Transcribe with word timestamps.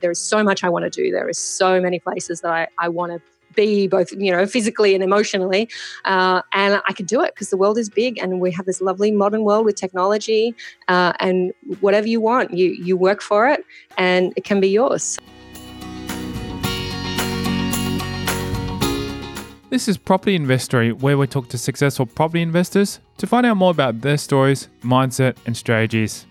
there 0.00 0.10
is 0.10 0.20
so 0.20 0.42
much 0.42 0.64
I 0.64 0.68
want 0.68 0.84
to 0.84 0.90
do. 0.90 1.10
There 1.10 1.28
is 1.28 1.38
so 1.38 1.80
many 1.80 1.98
places 1.98 2.40
that 2.40 2.52
I, 2.52 2.68
I 2.78 2.88
want 2.88 3.12
to 3.12 3.20
be 3.54 3.88
both 3.88 4.12
you 4.12 4.30
know 4.30 4.46
physically 4.46 4.94
and 4.94 5.02
emotionally 5.02 5.68
uh, 6.04 6.42
and 6.52 6.80
i 6.86 6.92
can 6.92 7.06
do 7.06 7.22
it 7.22 7.34
because 7.34 7.50
the 7.50 7.56
world 7.56 7.78
is 7.78 7.88
big 7.88 8.18
and 8.18 8.40
we 8.40 8.52
have 8.52 8.66
this 8.66 8.80
lovely 8.80 9.10
modern 9.10 9.42
world 9.42 9.64
with 9.64 9.74
technology 9.74 10.54
uh, 10.88 11.12
and 11.18 11.52
whatever 11.80 12.06
you 12.06 12.20
want 12.20 12.52
you 12.52 12.70
you 12.70 12.96
work 12.96 13.20
for 13.20 13.48
it 13.48 13.64
and 13.96 14.32
it 14.36 14.44
can 14.44 14.60
be 14.60 14.68
yours 14.68 15.18
This 19.70 19.86
is 19.86 19.98
Property 19.98 20.34
Investory, 20.34 20.92
where 20.92 21.18
we 21.18 21.26
talk 21.26 21.48
to 21.50 21.58
successful 21.58 22.06
property 22.06 22.40
investors 22.40 23.00
to 23.18 23.26
find 23.26 23.44
out 23.44 23.58
more 23.58 23.70
about 23.70 24.00
their 24.00 24.16
stories, 24.16 24.68
mindset, 24.82 25.36
and 25.44 25.54
strategies. 25.54 26.24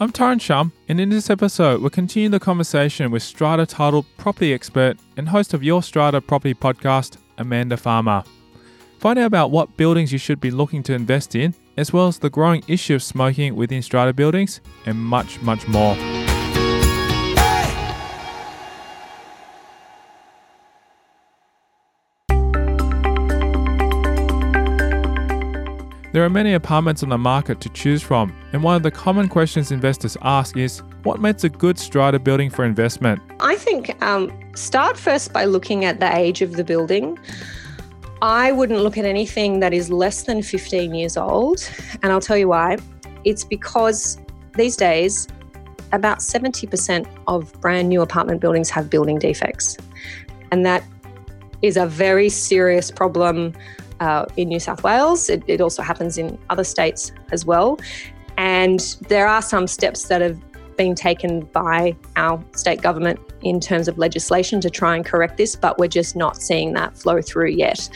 I'm 0.00 0.12
Tyron 0.12 0.40
Shum, 0.40 0.70
and 0.88 1.00
in 1.00 1.08
this 1.08 1.28
episode, 1.28 1.80
we'll 1.80 1.90
continue 1.90 2.28
the 2.28 2.38
conversation 2.38 3.10
with 3.10 3.20
Strata 3.20 3.66
titled 3.66 4.06
property 4.16 4.54
expert 4.54 4.96
and 5.16 5.28
host 5.28 5.54
of 5.54 5.64
Your 5.64 5.82
Strata 5.82 6.20
Property 6.20 6.54
podcast, 6.54 7.16
Amanda 7.36 7.76
Farmer. 7.76 8.22
Find 9.00 9.18
out 9.18 9.26
about 9.26 9.50
what 9.50 9.76
buildings 9.76 10.12
you 10.12 10.18
should 10.20 10.40
be 10.40 10.52
looking 10.52 10.84
to 10.84 10.94
invest 10.94 11.34
in, 11.34 11.52
as 11.76 11.92
well 11.92 12.06
as 12.06 12.20
the 12.20 12.30
growing 12.30 12.62
issue 12.68 12.94
of 12.94 13.02
smoking 13.02 13.56
within 13.56 13.82
strata 13.82 14.12
buildings, 14.12 14.60
and 14.86 14.96
much, 14.96 15.40
much 15.42 15.66
more. 15.66 15.96
There 26.18 26.24
are 26.24 26.30
many 26.30 26.54
apartments 26.54 27.04
on 27.04 27.10
the 27.10 27.16
market 27.16 27.60
to 27.60 27.68
choose 27.68 28.02
from, 28.02 28.36
and 28.52 28.60
one 28.60 28.74
of 28.74 28.82
the 28.82 28.90
common 28.90 29.28
questions 29.28 29.70
investors 29.70 30.16
ask 30.22 30.56
is 30.56 30.82
what 31.04 31.20
makes 31.20 31.44
a 31.44 31.48
good 31.48 31.78
strata 31.78 32.18
building 32.18 32.50
for 32.50 32.64
investment? 32.64 33.22
I 33.38 33.54
think 33.54 34.02
um, 34.02 34.36
start 34.56 34.96
first 34.96 35.32
by 35.32 35.44
looking 35.44 35.84
at 35.84 36.00
the 36.00 36.12
age 36.12 36.42
of 36.42 36.54
the 36.54 36.64
building. 36.64 37.16
I 38.20 38.50
wouldn't 38.50 38.80
look 38.80 38.98
at 38.98 39.04
anything 39.04 39.60
that 39.60 39.72
is 39.72 39.92
less 39.92 40.24
than 40.24 40.42
15 40.42 40.92
years 40.92 41.16
old, 41.16 41.70
and 42.02 42.10
I'll 42.10 42.20
tell 42.20 42.36
you 42.36 42.48
why. 42.48 42.78
It's 43.22 43.44
because 43.44 44.18
these 44.56 44.76
days, 44.76 45.28
about 45.92 46.18
70% 46.18 47.06
of 47.28 47.52
brand 47.60 47.88
new 47.88 48.02
apartment 48.02 48.40
buildings 48.40 48.70
have 48.70 48.90
building 48.90 49.20
defects. 49.20 49.76
And 50.50 50.66
that 50.66 50.82
is 51.62 51.76
a 51.76 51.86
very 51.86 52.28
serious 52.28 52.90
problem 52.90 53.54
uh, 54.00 54.26
in 54.36 54.48
New 54.48 54.60
South 54.60 54.82
Wales. 54.82 55.28
It, 55.28 55.42
it 55.46 55.60
also 55.60 55.82
happens 55.82 56.18
in 56.18 56.38
other 56.50 56.64
states 56.64 57.12
as 57.32 57.44
well. 57.44 57.78
And 58.36 58.80
there 59.08 59.26
are 59.26 59.42
some 59.42 59.66
steps 59.66 60.04
that 60.04 60.20
have 60.20 60.40
been 60.76 60.94
taken 60.94 61.40
by 61.40 61.94
our 62.16 62.42
state 62.54 62.80
government 62.80 63.18
in 63.42 63.60
terms 63.60 63.88
of 63.88 63.98
legislation 63.98 64.60
to 64.60 64.70
try 64.70 64.96
and 64.96 65.04
correct 65.04 65.36
this, 65.36 65.54
but 65.54 65.78
we're 65.78 65.88
just 65.88 66.16
not 66.16 66.40
seeing 66.40 66.72
that 66.72 66.96
flow 66.96 67.20
through 67.20 67.50
yet. 67.50 67.88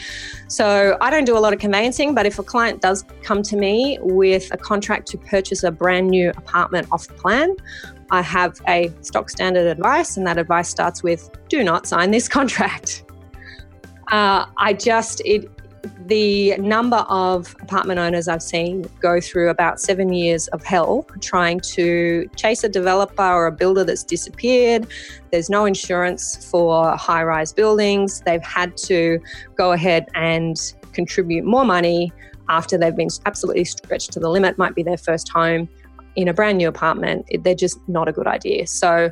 So 0.47 0.97
I 1.01 1.09
don't 1.09 1.25
do 1.25 1.37
a 1.37 1.39
lot 1.39 1.53
of 1.53 1.59
conveyancing, 1.59 2.13
but 2.13 2.25
if 2.25 2.37
a 2.39 2.43
client 2.43 2.81
does 2.81 3.03
come 3.23 3.41
to 3.43 3.57
me 3.57 3.97
with 4.01 4.53
a 4.53 4.57
contract 4.57 5.07
to 5.09 5.17
purchase 5.17 5.63
a 5.63 5.71
brand 5.71 6.09
new 6.09 6.29
apartment 6.31 6.87
off 6.91 7.07
the 7.07 7.13
plan, 7.13 7.55
I 8.11 8.21
have 8.21 8.61
a 8.67 8.93
stock 9.01 9.29
standard 9.29 9.65
advice, 9.65 10.17
and 10.17 10.27
that 10.27 10.37
advice 10.37 10.69
starts 10.69 11.01
with 11.01 11.29
do 11.49 11.63
not 11.63 11.87
sign 11.87 12.11
this 12.11 12.27
contract. 12.37 13.05
Uh, 14.11 14.45
I 14.57 14.73
just, 14.73 15.21
it, 15.25 15.49
the 16.05 16.55
number 16.57 17.05
of 17.09 17.55
apartment 17.61 17.99
owners 17.99 18.27
I've 18.27 18.43
seen 18.43 18.85
go 19.01 19.19
through 19.19 19.49
about 19.49 19.79
seven 19.79 20.13
years 20.13 20.47
of 20.49 20.63
hell 20.63 21.05
trying 21.21 21.59
to 21.61 22.29
chase 22.35 22.63
a 22.63 22.69
developer 22.69 23.23
or 23.23 23.47
a 23.47 23.51
builder 23.51 23.83
that's 23.83 24.03
disappeared. 24.03 24.87
There's 25.31 25.49
no 25.49 25.65
insurance 25.65 26.49
for 26.49 26.95
high 26.95 27.23
rise 27.23 27.53
buildings. 27.53 28.21
They've 28.21 28.43
had 28.43 28.77
to 28.77 29.19
go 29.55 29.71
ahead 29.73 30.07
and 30.13 30.57
contribute 30.93 31.43
more 31.43 31.65
money 31.65 32.11
after 32.49 32.77
they've 32.77 32.95
been 32.95 33.09
absolutely 33.25 33.65
stretched 33.65 34.11
to 34.13 34.19
the 34.19 34.29
limit, 34.29 34.57
might 34.57 34.75
be 34.75 34.83
their 34.83 34.97
first 34.97 35.29
home 35.29 35.67
in 36.15 36.27
a 36.27 36.33
brand 36.33 36.57
new 36.57 36.67
apartment. 36.67 37.25
They're 37.41 37.55
just 37.55 37.79
not 37.87 38.07
a 38.07 38.11
good 38.11 38.27
idea. 38.27 38.67
So 38.67 39.11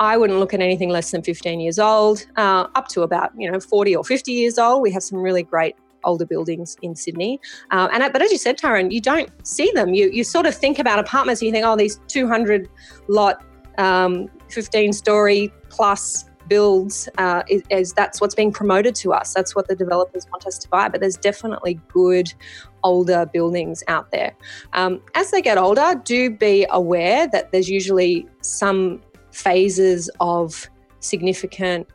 I 0.00 0.16
wouldn't 0.16 0.38
look 0.38 0.52
at 0.52 0.60
anything 0.60 0.90
less 0.90 1.10
than 1.10 1.22
15 1.22 1.60
years 1.60 1.78
old, 1.78 2.26
uh, 2.36 2.66
up 2.74 2.88
to 2.88 3.02
about 3.02 3.30
you 3.36 3.50
know 3.50 3.60
40 3.60 3.96
or 3.96 4.04
50 4.04 4.32
years 4.32 4.58
old. 4.58 4.82
We 4.82 4.90
have 4.92 5.02
some 5.02 5.18
really 5.18 5.42
great 5.42 5.76
older 6.04 6.26
buildings 6.26 6.76
in 6.82 6.94
Sydney. 6.94 7.40
Um, 7.70 7.88
and 7.92 8.12
but 8.12 8.22
as 8.22 8.30
you 8.30 8.38
said, 8.38 8.58
Tyron, 8.58 8.92
you 8.92 9.00
don't 9.00 9.30
see 9.46 9.70
them. 9.74 9.94
You 9.94 10.10
you 10.10 10.24
sort 10.24 10.46
of 10.46 10.54
think 10.54 10.78
about 10.78 10.98
apartments 10.98 11.40
and 11.40 11.46
you 11.46 11.52
think, 11.52 11.66
oh, 11.66 11.76
these 11.76 12.00
200 12.08 12.68
lot, 13.08 13.44
um, 13.78 14.28
15 14.48 14.92
story 14.92 15.52
plus 15.68 16.24
builds 16.48 17.08
uh, 17.18 17.42
is, 17.48 17.62
is, 17.70 17.92
that's 17.92 18.20
what's 18.20 18.34
being 18.34 18.52
promoted 18.52 18.94
to 18.94 19.12
us. 19.12 19.32
That's 19.32 19.54
what 19.54 19.68
the 19.68 19.74
developers 19.74 20.26
want 20.30 20.46
us 20.46 20.58
to 20.58 20.68
buy. 20.68 20.88
But 20.88 21.00
there's 21.00 21.16
definitely 21.16 21.80
good 21.88 22.32
older 22.82 23.26
buildings 23.26 23.82
out 23.88 24.10
there. 24.10 24.36
Um, 24.72 25.02
as 25.14 25.30
they 25.30 25.40
get 25.40 25.58
older, 25.58 26.00
do 26.04 26.30
be 26.30 26.66
aware 26.70 27.26
that 27.28 27.52
there's 27.52 27.68
usually 27.68 28.28
some 28.42 29.00
phases 29.30 30.10
of 30.20 30.68
significant 31.00 31.86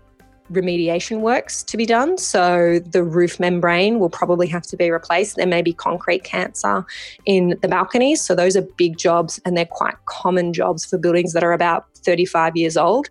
remediation 0.51 1.21
works 1.21 1.63
to 1.63 1.77
be 1.77 1.85
done. 1.85 2.17
So 2.17 2.79
the 2.79 3.03
roof 3.03 3.39
membrane 3.39 3.99
will 3.99 4.09
probably 4.09 4.47
have 4.47 4.63
to 4.63 4.77
be 4.77 4.89
replaced. 4.89 5.35
There 5.35 5.47
may 5.47 5.61
be 5.61 5.73
concrete 5.73 6.23
cancer 6.23 6.85
in 7.25 7.57
the 7.61 7.67
balconies. 7.67 8.21
So 8.21 8.35
those 8.35 8.55
are 8.55 8.61
big 8.61 8.97
jobs 8.97 9.39
and 9.45 9.55
they're 9.55 9.65
quite 9.65 9.95
common 10.05 10.53
jobs 10.53 10.85
for 10.85 10.97
buildings 10.97 11.33
that 11.33 11.43
are 11.43 11.53
about 11.53 11.85
35 11.97 12.55
years 12.55 12.77
old. 12.77 13.09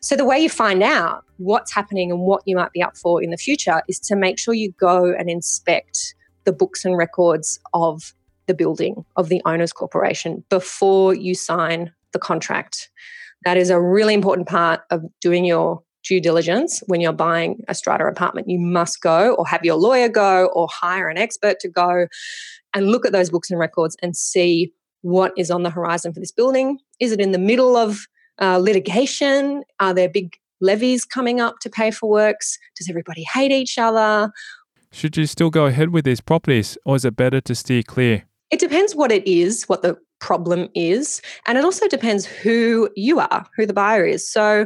So 0.00 0.16
the 0.16 0.24
way 0.24 0.38
you 0.40 0.48
find 0.48 0.82
out 0.82 1.24
what's 1.36 1.72
happening 1.72 2.10
and 2.10 2.20
what 2.20 2.42
you 2.46 2.56
might 2.56 2.72
be 2.72 2.82
up 2.82 2.96
for 2.96 3.22
in 3.22 3.30
the 3.30 3.36
future 3.36 3.82
is 3.88 3.98
to 4.00 4.16
make 4.16 4.38
sure 4.38 4.54
you 4.54 4.72
go 4.72 5.12
and 5.12 5.30
inspect 5.30 6.14
the 6.44 6.52
books 6.52 6.84
and 6.84 6.96
records 6.96 7.60
of 7.72 8.14
the 8.46 8.54
building 8.54 9.04
of 9.16 9.28
the 9.28 9.40
owners 9.44 9.72
corporation 9.72 10.44
before 10.48 11.14
you 11.14 11.34
sign 11.34 11.92
the 12.12 12.18
contract. 12.18 12.90
That 13.44 13.56
is 13.56 13.70
a 13.70 13.80
really 13.80 14.14
important 14.14 14.48
part 14.48 14.80
of 14.90 15.04
doing 15.20 15.44
your 15.44 15.82
due 16.02 16.20
diligence 16.20 16.82
when 16.86 17.00
you're 17.00 17.12
buying 17.12 17.62
a 17.68 17.74
strata 17.74 18.04
apartment. 18.06 18.48
You 18.48 18.58
must 18.58 19.00
go 19.00 19.34
or 19.34 19.46
have 19.46 19.64
your 19.64 19.76
lawyer 19.76 20.08
go 20.08 20.46
or 20.54 20.68
hire 20.70 21.08
an 21.08 21.18
expert 21.18 21.60
to 21.60 21.68
go 21.68 22.06
and 22.74 22.88
look 22.88 23.06
at 23.06 23.12
those 23.12 23.30
books 23.30 23.50
and 23.50 23.58
records 23.58 23.96
and 24.02 24.16
see 24.16 24.72
what 25.02 25.32
is 25.36 25.50
on 25.50 25.62
the 25.62 25.70
horizon 25.70 26.12
for 26.12 26.20
this 26.20 26.32
building. 26.32 26.78
Is 27.00 27.12
it 27.12 27.20
in 27.20 27.32
the 27.32 27.38
middle 27.38 27.76
of 27.76 28.06
uh, 28.40 28.58
litigation? 28.58 29.62
Are 29.80 29.92
there 29.94 30.08
big 30.08 30.36
levies 30.60 31.04
coming 31.04 31.40
up 31.40 31.58
to 31.60 31.70
pay 31.70 31.90
for 31.90 32.08
works? 32.08 32.58
Does 32.76 32.88
everybody 32.88 33.24
hate 33.24 33.52
each 33.52 33.78
other? 33.78 34.32
Should 34.92 35.16
you 35.16 35.26
still 35.26 35.50
go 35.50 35.66
ahead 35.66 35.90
with 35.90 36.04
these 36.04 36.20
properties 36.20 36.78
or 36.84 36.96
is 36.96 37.04
it 37.04 37.16
better 37.16 37.40
to 37.40 37.54
steer 37.54 37.82
clear? 37.82 38.24
It 38.50 38.60
depends 38.60 38.94
what 38.94 39.10
it 39.10 39.26
is, 39.26 39.64
what 39.64 39.82
the 39.82 39.96
problem 40.22 40.68
is. 40.74 41.20
And 41.46 41.58
it 41.58 41.64
also 41.64 41.88
depends 41.88 42.24
who 42.24 42.88
you 42.96 43.18
are, 43.18 43.44
who 43.56 43.66
the 43.66 43.74
buyer 43.74 44.06
is. 44.06 44.30
So 44.30 44.62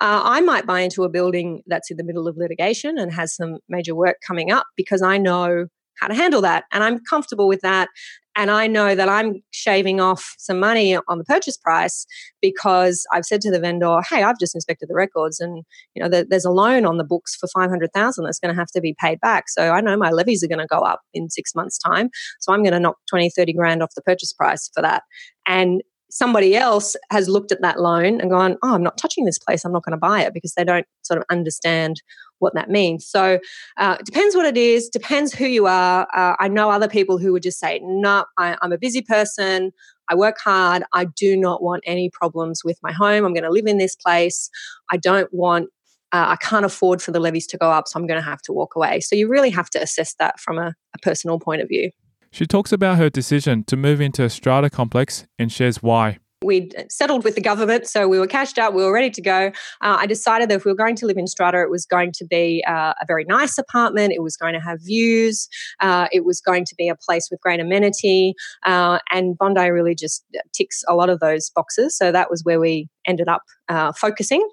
uh, 0.00 0.20
I 0.22 0.40
might 0.42 0.66
buy 0.66 0.80
into 0.80 1.02
a 1.02 1.08
building 1.08 1.62
that's 1.66 1.90
in 1.90 1.96
the 1.96 2.04
middle 2.04 2.28
of 2.28 2.36
litigation 2.36 2.98
and 2.98 3.12
has 3.12 3.34
some 3.34 3.58
major 3.68 3.94
work 3.94 4.18
coming 4.24 4.52
up 4.52 4.66
because 4.76 5.02
I 5.02 5.16
know 5.16 5.66
how 5.98 6.06
to 6.06 6.14
handle 6.14 6.42
that 6.42 6.64
and 6.72 6.84
I'm 6.84 7.00
comfortable 7.00 7.48
with 7.48 7.62
that 7.62 7.88
and 8.38 8.52
I 8.52 8.68
know 8.68 8.94
that 8.94 9.08
I'm 9.08 9.42
shaving 9.50 10.00
off 10.00 10.36
some 10.38 10.60
money 10.60 10.96
on 10.96 11.18
the 11.18 11.24
purchase 11.24 11.56
price 11.56 12.06
because 12.40 13.04
I've 13.12 13.24
said 13.24 13.40
to 13.40 13.50
the 13.50 13.58
vendor, 13.58 13.98
"Hey, 14.08 14.22
I've 14.22 14.38
just 14.38 14.54
inspected 14.54 14.88
the 14.88 14.94
records, 14.94 15.40
and 15.40 15.64
you 15.94 16.02
know 16.02 16.08
there's 16.08 16.44
a 16.44 16.52
loan 16.52 16.86
on 16.86 16.98
the 16.98 17.04
books 17.04 17.34
for 17.34 17.48
five 17.48 17.68
hundred 17.68 17.90
thousand 17.92 18.24
that's 18.24 18.38
going 18.38 18.54
to 18.54 18.58
have 18.58 18.70
to 18.70 18.80
be 18.80 18.94
paid 18.98 19.18
back. 19.20 19.48
So 19.48 19.72
I 19.72 19.80
know 19.80 19.96
my 19.96 20.10
levies 20.10 20.44
are 20.44 20.48
going 20.48 20.60
to 20.60 20.68
go 20.68 20.78
up 20.78 21.00
in 21.12 21.28
six 21.28 21.52
months' 21.56 21.78
time. 21.78 22.10
So 22.38 22.52
I'm 22.52 22.62
going 22.62 22.74
to 22.74 22.80
knock 22.80 22.96
20, 23.10 23.30
30 23.30 23.52
grand 23.54 23.82
off 23.82 23.90
the 23.96 24.02
purchase 24.02 24.32
price 24.32 24.70
for 24.72 24.82
that." 24.82 25.02
And 25.44 25.82
somebody 26.10 26.56
else 26.56 26.96
has 27.10 27.28
looked 27.28 27.52
at 27.52 27.62
that 27.62 27.80
loan 27.80 28.20
and 28.20 28.30
gone, 28.30 28.56
"Oh, 28.62 28.74
I'm 28.74 28.82
not 28.82 28.98
touching 28.98 29.24
this 29.24 29.38
place. 29.38 29.64
I'm 29.64 29.72
not 29.72 29.84
going 29.84 29.92
to 29.92 29.98
buy 29.98 30.22
it," 30.22 30.34
because 30.34 30.54
they 30.54 30.64
don't 30.64 30.86
sort 31.02 31.18
of 31.18 31.24
understand 31.30 32.02
what 32.38 32.54
that 32.54 32.70
means. 32.70 33.06
So 33.06 33.38
uh, 33.76 33.96
it 33.98 34.06
depends 34.06 34.34
what 34.34 34.46
it 34.46 34.56
is, 34.56 34.88
depends 34.88 35.34
who 35.34 35.46
you 35.46 35.66
are. 35.66 36.06
Uh, 36.14 36.36
I 36.38 36.48
know 36.48 36.70
other 36.70 36.88
people 36.88 37.18
who 37.18 37.32
would 37.32 37.42
just 37.42 37.58
say, 37.58 37.80
no, 37.82 38.24
I, 38.36 38.56
I'm 38.62 38.72
a 38.72 38.78
busy 38.78 39.02
person. 39.02 39.72
I 40.08 40.14
work 40.14 40.36
hard. 40.42 40.84
I 40.92 41.04
do 41.04 41.36
not 41.36 41.62
want 41.62 41.82
any 41.86 42.10
problems 42.10 42.62
with 42.64 42.78
my 42.82 42.92
home. 42.92 43.24
I'm 43.24 43.34
going 43.34 43.44
to 43.44 43.50
live 43.50 43.66
in 43.66 43.78
this 43.78 43.96
place. 43.96 44.50
I 44.90 44.96
don't 44.96 45.32
want, 45.32 45.68
uh, 46.12 46.26
I 46.28 46.36
can't 46.36 46.64
afford 46.64 47.02
for 47.02 47.10
the 47.10 47.20
levies 47.20 47.46
to 47.48 47.58
go 47.58 47.70
up, 47.70 47.88
so 47.88 47.98
I'm 47.98 48.06
going 48.06 48.20
to 48.20 48.24
have 48.24 48.40
to 48.42 48.52
walk 48.52 48.74
away. 48.74 49.00
So 49.00 49.16
you 49.16 49.28
really 49.28 49.50
have 49.50 49.68
to 49.70 49.82
assess 49.82 50.14
that 50.18 50.40
from 50.40 50.58
a, 50.58 50.74
a 50.94 50.98
personal 51.02 51.38
point 51.38 51.60
of 51.60 51.68
view. 51.68 51.90
She 52.30 52.46
talks 52.46 52.72
about 52.72 52.98
her 52.98 53.10
decision 53.10 53.64
to 53.64 53.76
move 53.76 54.00
into 54.00 54.24
a 54.24 54.30
strata 54.30 54.70
complex 54.70 55.26
and 55.38 55.50
shares 55.50 55.82
why. 55.82 56.18
We'd 56.44 56.86
settled 56.88 57.24
with 57.24 57.34
the 57.34 57.40
government, 57.40 57.88
so 57.88 58.06
we 58.06 58.20
were 58.20 58.28
cashed 58.28 58.58
out, 58.58 58.72
we 58.72 58.84
were 58.84 58.92
ready 58.92 59.10
to 59.10 59.20
go. 59.20 59.46
Uh, 59.80 59.96
I 59.98 60.06
decided 60.06 60.48
that 60.48 60.54
if 60.54 60.64
we 60.64 60.70
were 60.70 60.76
going 60.76 60.94
to 60.96 61.06
live 61.06 61.16
in 61.16 61.26
Strata, 61.26 61.60
it 61.60 61.68
was 61.68 61.84
going 61.84 62.12
to 62.12 62.24
be 62.24 62.62
uh, 62.68 62.94
a 63.00 63.06
very 63.08 63.24
nice 63.24 63.58
apartment. 63.58 64.12
It 64.12 64.22
was 64.22 64.36
going 64.36 64.54
to 64.54 64.60
have 64.60 64.78
views. 64.80 65.48
Uh, 65.80 66.06
it 66.12 66.24
was 66.24 66.40
going 66.40 66.64
to 66.66 66.76
be 66.76 66.88
a 66.88 66.94
place 66.94 67.26
with 67.28 67.40
great 67.40 67.58
amenity, 67.58 68.34
uh, 68.64 69.00
and 69.10 69.36
Bondi 69.36 69.68
really 69.70 69.96
just 69.96 70.24
ticks 70.52 70.84
a 70.86 70.94
lot 70.94 71.10
of 71.10 71.18
those 71.18 71.50
boxes. 71.50 71.96
So 71.96 72.12
that 72.12 72.30
was 72.30 72.44
where 72.44 72.60
we 72.60 72.88
ended 73.04 73.26
up 73.26 73.42
uh, 73.68 73.90
focusing, 73.90 74.48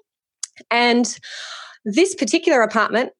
and 0.72 1.16
this 1.84 2.16
particular 2.16 2.62
apartment 2.62 3.12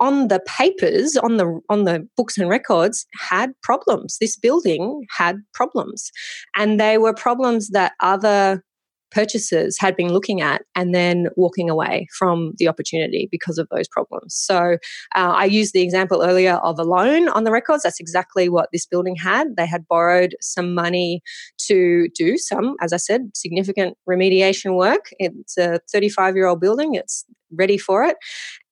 on 0.00 0.28
the 0.28 0.40
papers 0.46 1.16
on 1.16 1.36
the 1.36 1.60
on 1.68 1.84
the 1.84 2.06
books 2.16 2.38
and 2.38 2.48
records 2.48 3.06
had 3.18 3.52
problems 3.62 4.16
this 4.20 4.36
building 4.36 5.04
had 5.16 5.36
problems 5.52 6.10
and 6.56 6.80
they 6.80 6.96
were 6.96 7.12
problems 7.12 7.68
that 7.70 7.92
other 8.00 8.62
purchasers 9.10 9.78
had 9.78 9.96
been 9.96 10.12
looking 10.12 10.40
at 10.40 10.62
and 10.74 10.94
then 10.94 11.28
walking 11.36 11.70
away 11.70 12.06
from 12.16 12.52
the 12.58 12.68
opportunity 12.68 13.28
because 13.30 13.58
of 13.58 13.68
those 13.70 13.88
problems. 13.88 14.34
So 14.34 14.76
uh, 15.14 15.32
I 15.34 15.44
used 15.44 15.72
the 15.72 15.82
example 15.82 16.22
earlier 16.22 16.56
of 16.56 16.78
a 16.78 16.84
loan 16.84 17.28
on 17.30 17.44
the 17.44 17.50
records. 17.50 17.82
That's 17.82 18.00
exactly 18.00 18.48
what 18.48 18.68
this 18.72 18.86
building 18.86 19.16
had. 19.16 19.56
They 19.56 19.66
had 19.66 19.86
borrowed 19.88 20.36
some 20.40 20.74
money 20.74 21.22
to 21.66 22.08
do 22.14 22.36
some, 22.36 22.76
as 22.80 22.92
I 22.92 22.98
said, 22.98 23.30
significant 23.34 23.96
remediation 24.08 24.76
work. 24.76 25.10
It's 25.18 25.56
a 25.56 25.80
35 25.90 26.36
year 26.36 26.46
old 26.46 26.60
building, 26.60 26.94
it's 26.94 27.24
ready 27.50 27.78
for 27.78 28.04
it. 28.04 28.16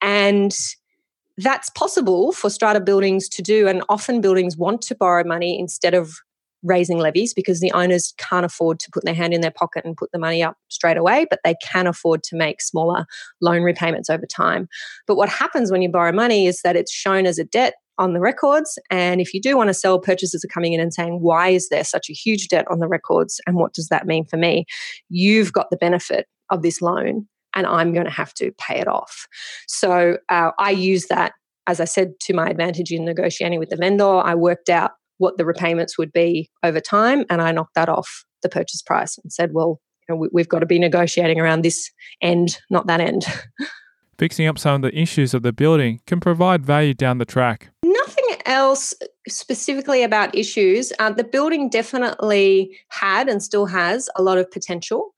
And 0.02 0.54
that's 1.38 1.68
possible 1.70 2.32
for 2.32 2.50
strata 2.50 2.80
buildings 2.80 3.28
to 3.30 3.42
do. 3.42 3.68
And 3.68 3.82
often 3.88 4.20
buildings 4.20 4.56
want 4.56 4.82
to 4.82 4.94
borrow 4.94 5.24
money 5.24 5.58
instead 5.58 5.94
of 5.94 6.14
raising 6.62 6.98
levies 6.98 7.32
because 7.32 7.60
the 7.60 7.70
owners 7.72 8.14
can't 8.18 8.44
afford 8.44 8.80
to 8.80 8.90
put 8.90 9.04
their 9.04 9.14
hand 9.14 9.32
in 9.32 9.40
their 9.40 9.50
pocket 9.50 9.84
and 9.84 9.96
put 9.96 10.10
the 10.12 10.18
money 10.18 10.42
up 10.42 10.56
straight 10.68 10.96
away, 10.96 11.26
but 11.28 11.38
they 11.44 11.54
can 11.62 11.86
afford 11.86 12.22
to 12.24 12.36
make 12.36 12.60
smaller 12.60 13.06
loan 13.40 13.62
repayments 13.62 14.10
over 14.10 14.26
time. 14.26 14.68
But 15.06 15.16
what 15.16 15.28
happens 15.28 15.70
when 15.70 15.82
you 15.82 15.90
borrow 15.90 16.12
money 16.12 16.46
is 16.46 16.62
that 16.62 16.76
it's 16.76 16.92
shown 16.92 17.26
as 17.26 17.38
a 17.38 17.44
debt 17.44 17.74
on 17.98 18.12
the 18.12 18.20
records. 18.20 18.78
And 18.90 19.20
if 19.20 19.32
you 19.32 19.40
do 19.40 19.56
want 19.56 19.68
to 19.68 19.74
sell, 19.74 19.98
purchasers 19.98 20.44
are 20.44 20.48
coming 20.48 20.72
in 20.72 20.80
and 20.80 20.92
saying, 20.92 21.20
why 21.20 21.48
is 21.48 21.68
there 21.68 21.84
such 21.84 22.10
a 22.10 22.14
huge 22.14 22.48
debt 22.48 22.66
on 22.70 22.78
the 22.78 22.88
records? 22.88 23.40
And 23.46 23.56
what 23.56 23.72
does 23.72 23.88
that 23.88 24.06
mean 24.06 24.24
for 24.26 24.36
me? 24.36 24.66
You've 25.08 25.52
got 25.52 25.70
the 25.70 25.76
benefit 25.76 26.26
of 26.50 26.62
this 26.62 26.82
loan 26.82 27.26
and 27.56 27.66
I'm 27.66 27.92
going 27.92 28.04
to 28.04 28.12
have 28.12 28.32
to 28.34 28.52
pay 28.58 28.78
it 28.78 28.86
off. 28.86 29.26
So 29.66 30.18
uh, 30.28 30.52
I 30.58 30.70
use 30.70 31.06
that, 31.06 31.32
as 31.66 31.80
I 31.80 31.86
said, 31.86 32.12
to 32.20 32.34
my 32.34 32.48
advantage 32.48 32.92
in 32.92 33.04
negotiating 33.04 33.58
with 33.58 33.70
the 33.70 33.76
vendor. 33.76 34.04
I 34.04 34.36
worked 34.36 34.68
out 34.68 34.92
what 35.18 35.38
the 35.38 35.44
repayments 35.44 35.98
would 35.98 36.12
be 36.12 36.50
over 36.62 36.78
time 36.78 37.24
and 37.30 37.42
I 37.42 37.50
knocked 37.50 37.74
that 37.74 37.88
off 37.88 38.24
the 38.42 38.48
purchase 38.48 38.82
price 38.82 39.18
and 39.18 39.32
said, 39.32 39.52
well, 39.52 39.80
you 40.06 40.14
know, 40.14 40.20
we, 40.20 40.28
we've 40.32 40.48
got 40.48 40.60
to 40.60 40.66
be 40.66 40.78
negotiating 40.78 41.40
around 41.40 41.62
this 41.62 41.90
end, 42.20 42.60
not 42.70 42.86
that 42.86 43.00
end. 43.00 43.24
Fixing 44.18 44.46
up 44.46 44.58
some 44.58 44.76
of 44.76 44.82
the 44.82 44.98
issues 44.98 45.34
of 45.34 45.42
the 45.42 45.52
building 45.52 46.00
can 46.06 46.20
provide 46.20 46.64
value 46.64 46.94
down 46.94 47.18
the 47.18 47.26
track. 47.26 47.68
Nothing 47.82 48.36
else 48.46 48.94
specifically 49.28 50.02
about 50.02 50.34
issues. 50.34 50.92
Uh, 50.98 51.10
the 51.10 51.24
building 51.24 51.68
definitely 51.68 52.78
had 52.88 53.28
and 53.28 53.42
still 53.42 53.66
has 53.66 54.08
a 54.16 54.22
lot 54.22 54.38
of 54.38 54.50
potential 54.50 55.14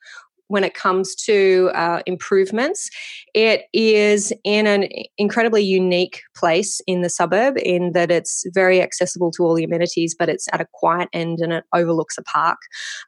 when 0.48 0.64
it 0.64 0.74
comes 0.74 1.14
to 1.14 1.70
uh, 1.74 2.00
improvements. 2.06 2.90
It 3.34 3.62
is 3.72 4.32
in 4.44 4.66
an 4.66 4.88
incredibly 5.16 5.62
unique 5.62 6.20
place 6.34 6.80
in 6.86 7.02
the 7.02 7.10
suburb 7.10 7.56
in 7.62 7.92
that 7.92 8.10
it's 8.10 8.44
very 8.54 8.82
accessible 8.82 9.30
to 9.32 9.44
all 9.44 9.54
the 9.54 9.64
amenities, 9.64 10.14
but 10.18 10.28
it's 10.28 10.48
at 10.52 10.60
a 10.60 10.66
quiet 10.72 11.08
end 11.12 11.38
and 11.40 11.52
it 11.52 11.64
overlooks 11.74 12.18
a 12.18 12.22
park. 12.22 12.58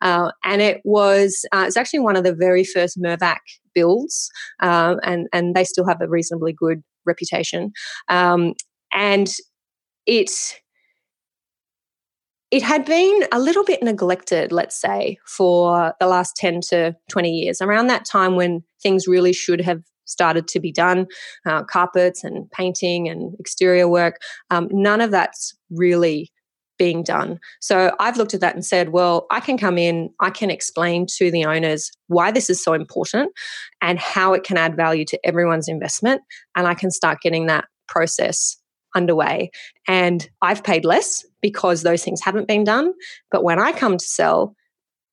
Uh, 0.00 0.30
and 0.44 0.62
it 0.62 0.80
was, 0.84 1.44
uh, 1.52 1.64
it's 1.66 1.76
actually 1.76 2.00
one 2.00 2.16
of 2.16 2.24
the 2.24 2.34
very 2.34 2.64
first 2.64 3.00
Mirvac 3.00 3.38
builds, 3.74 4.30
um, 4.62 4.98
and, 5.02 5.26
and 5.32 5.54
they 5.54 5.64
still 5.64 5.86
have 5.86 6.00
a 6.00 6.08
reasonably 6.08 6.52
good 6.52 6.82
reputation. 7.06 7.72
Um, 8.08 8.54
and 8.92 9.32
it 10.06 10.30
it 12.50 12.62
had 12.62 12.84
been 12.84 13.24
a 13.32 13.38
little 13.38 13.64
bit 13.64 13.82
neglected, 13.82 14.50
let's 14.50 14.80
say, 14.80 15.18
for 15.26 15.94
the 16.00 16.06
last 16.06 16.36
10 16.36 16.60
to 16.70 16.96
20 17.10 17.30
years, 17.30 17.62
around 17.62 17.86
that 17.86 18.04
time 18.04 18.34
when 18.36 18.64
things 18.82 19.06
really 19.06 19.32
should 19.32 19.60
have 19.60 19.82
started 20.04 20.48
to 20.48 20.58
be 20.58 20.72
done 20.72 21.06
uh, 21.46 21.62
carpets 21.62 22.24
and 22.24 22.50
painting 22.50 23.08
and 23.08 23.36
exterior 23.38 23.88
work. 23.88 24.16
Um, 24.50 24.68
none 24.72 25.00
of 25.00 25.12
that's 25.12 25.54
really 25.70 26.32
being 26.78 27.02
done. 27.02 27.38
So 27.60 27.94
I've 28.00 28.16
looked 28.16 28.34
at 28.34 28.40
that 28.40 28.54
and 28.54 28.64
said, 28.64 28.88
well, 28.88 29.26
I 29.30 29.40
can 29.40 29.58
come 29.58 29.76
in, 29.76 30.10
I 30.18 30.30
can 30.30 30.50
explain 30.50 31.06
to 31.18 31.30
the 31.30 31.44
owners 31.44 31.92
why 32.08 32.32
this 32.32 32.48
is 32.48 32.64
so 32.64 32.72
important 32.72 33.32
and 33.82 33.98
how 33.98 34.32
it 34.32 34.44
can 34.44 34.56
add 34.56 34.76
value 34.76 35.04
to 35.04 35.20
everyone's 35.22 35.68
investment. 35.68 36.22
And 36.56 36.66
I 36.66 36.74
can 36.74 36.90
start 36.90 37.20
getting 37.20 37.46
that 37.46 37.66
process 37.86 38.56
underway. 38.94 39.50
And 39.86 40.28
I've 40.42 40.64
paid 40.64 40.84
less 40.84 41.24
because 41.40 41.82
those 41.82 42.04
things 42.04 42.20
haven't 42.22 42.48
been 42.48 42.64
done. 42.64 42.92
But 43.30 43.44
when 43.44 43.58
I 43.58 43.72
come 43.72 43.96
to 43.96 44.04
sell 44.04 44.54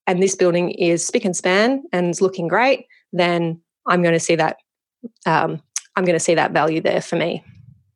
and 0.06 0.22
this 0.22 0.36
building 0.36 0.72
is 0.72 1.06
spick 1.06 1.26
and 1.26 1.36
span 1.36 1.84
and 1.92 2.10
is 2.10 2.22
looking 2.22 2.48
great, 2.48 2.86
then 3.14 3.62
I'm 3.88 4.02
going 4.02 4.14
to 4.14 4.20
see 4.20 4.36
that 4.36 4.58
um, 5.26 5.62
I'm 5.96 6.06
going 6.06 6.16
to 6.16 6.24
see 6.24 6.36
that 6.36 6.52
value 6.52 6.82
there 6.82 7.02
for 7.02 7.16
me. 7.16 7.44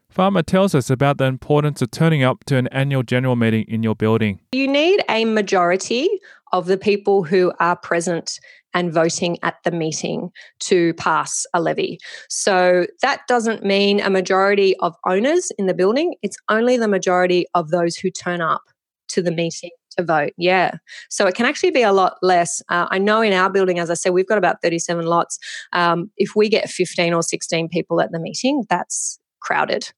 Farmer 0.10 0.44
tells 0.44 0.76
us 0.76 0.90
about 0.90 1.18
the 1.18 1.26
importance 1.26 1.82
of 1.82 1.92
turning 1.92 2.22
up 2.22 2.44
to 2.46 2.58
an 2.58 2.68
annual 2.68 3.02
general 3.02 3.36
meeting 3.38 3.64
in 3.70 3.82
your 3.82 3.96
building. 3.96 4.42
You 4.52 4.68
need 4.68 5.02
a 5.08 5.24
majority 5.24 6.10
of 6.52 6.66
the 6.66 6.78
people 6.78 7.24
who 7.24 7.54
are 7.62 7.78
present 7.78 8.40
and 8.74 8.94
voting 8.94 9.38
at 9.44 9.56
the 9.64 9.72
meeting 9.72 10.30
to 10.60 10.94
pass 10.96 11.46
a 11.54 11.62
levy. 11.62 12.00
So 12.30 12.88
that 13.02 13.22
doesn't 13.28 13.64
mean 13.64 14.00
a 14.00 14.10
majority 14.10 14.76
of 14.78 14.96
owners 15.06 15.52
in 15.58 15.66
the 15.66 15.74
building, 15.74 16.16
it's 16.22 16.38
only 16.50 16.78
the 16.78 16.88
majority 16.88 17.46
of 17.54 17.70
those 17.70 17.96
who 17.96 18.10
turn 18.10 18.42
up 18.42 18.62
to 19.10 19.22
the 19.22 19.32
meeting 19.32 19.72
to 19.98 20.04
vote. 20.04 20.32
Yeah. 20.38 20.72
So 21.10 21.28
it 21.28 21.36
can 21.36 21.46
actually 21.46 21.72
be 21.72 21.82
a 21.82 21.92
lot 21.92 22.18
less. 22.22 22.62
Uh, 22.70 22.88
I 22.90 22.98
know 22.98 23.22
in 23.22 23.34
our 23.34 23.50
building, 23.50 23.80
as 23.80 23.90
I 23.90 23.94
said, 23.96 24.12
we've 24.12 24.28
got 24.28 24.38
about 24.38 24.62
37 24.62 25.06
lots. 25.06 25.38
Um, 25.74 26.10
if 26.18 26.36
we 26.36 26.50
get 26.50 26.70
15 26.70 27.14
or 27.14 27.22
16 27.22 27.70
people 27.70 28.02
at 28.02 28.12
the 28.12 28.20
meeting, 28.20 28.64
that's 28.70 29.20
crowded. 29.42 29.92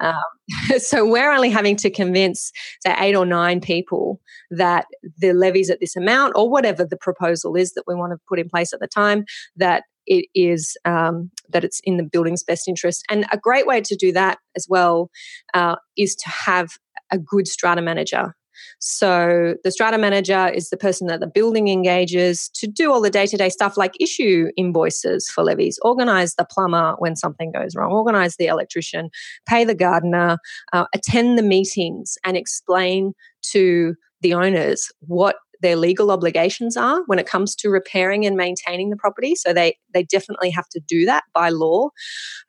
Um, 0.00 0.14
so 0.78 1.08
we're 1.08 1.30
only 1.30 1.50
having 1.50 1.76
to 1.76 1.90
convince, 1.90 2.52
say, 2.84 2.94
eight 2.98 3.14
or 3.14 3.26
nine 3.26 3.60
people 3.60 4.20
that 4.50 4.86
the 5.18 5.32
levies 5.32 5.70
at 5.70 5.80
this 5.80 5.96
amount, 5.96 6.34
or 6.36 6.50
whatever 6.50 6.84
the 6.84 6.96
proposal 6.96 7.56
is 7.56 7.72
that 7.72 7.84
we 7.86 7.94
want 7.94 8.12
to 8.12 8.18
put 8.28 8.38
in 8.38 8.48
place 8.48 8.72
at 8.72 8.80
the 8.80 8.88
time, 8.88 9.24
that 9.56 9.84
it 10.06 10.26
is 10.34 10.76
um, 10.84 11.30
that 11.50 11.64
it's 11.64 11.80
in 11.84 11.98
the 11.98 12.02
building's 12.02 12.42
best 12.42 12.66
interest. 12.66 13.04
And 13.10 13.26
a 13.30 13.36
great 13.36 13.66
way 13.66 13.80
to 13.82 13.94
do 13.94 14.10
that 14.12 14.38
as 14.56 14.66
well 14.68 15.10
uh, 15.54 15.76
is 15.96 16.16
to 16.16 16.28
have 16.28 16.78
a 17.10 17.18
good 17.18 17.46
strata 17.46 17.82
manager 17.82 18.34
so 18.80 19.54
the 19.64 19.70
strata 19.70 19.98
manager 19.98 20.48
is 20.48 20.70
the 20.70 20.76
person 20.76 21.06
that 21.08 21.20
the 21.20 21.26
building 21.26 21.68
engages 21.68 22.48
to 22.50 22.66
do 22.66 22.92
all 22.92 23.00
the 23.00 23.10
day 23.10 23.26
to 23.26 23.36
day 23.36 23.48
stuff 23.48 23.76
like 23.76 23.94
issue 24.00 24.48
invoices 24.56 25.28
for 25.28 25.44
levies, 25.44 25.78
organize 25.82 26.34
the 26.34 26.44
plumber 26.44 26.94
when 26.98 27.16
something 27.16 27.52
goes 27.52 27.74
wrong, 27.74 27.92
organize 27.92 28.36
the 28.36 28.46
electrician, 28.46 29.10
pay 29.48 29.64
the 29.64 29.74
gardener, 29.74 30.38
uh, 30.72 30.84
attend 30.94 31.38
the 31.38 31.42
meetings, 31.42 32.16
and 32.24 32.36
explain 32.36 33.12
to 33.42 33.94
the 34.20 34.34
owners 34.34 34.90
what 35.00 35.36
their 35.60 35.76
legal 35.76 36.10
obligations 36.10 36.76
are 36.76 37.02
when 37.06 37.18
it 37.18 37.26
comes 37.26 37.54
to 37.56 37.68
repairing 37.68 38.24
and 38.24 38.36
maintaining 38.36 38.90
the 38.90 38.96
property. 38.96 39.34
So 39.34 39.52
they 39.52 39.76
they 39.92 40.04
definitely 40.04 40.50
have 40.50 40.68
to 40.70 40.80
do 40.80 41.04
that 41.06 41.24
by 41.34 41.50
law, 41.50 41.90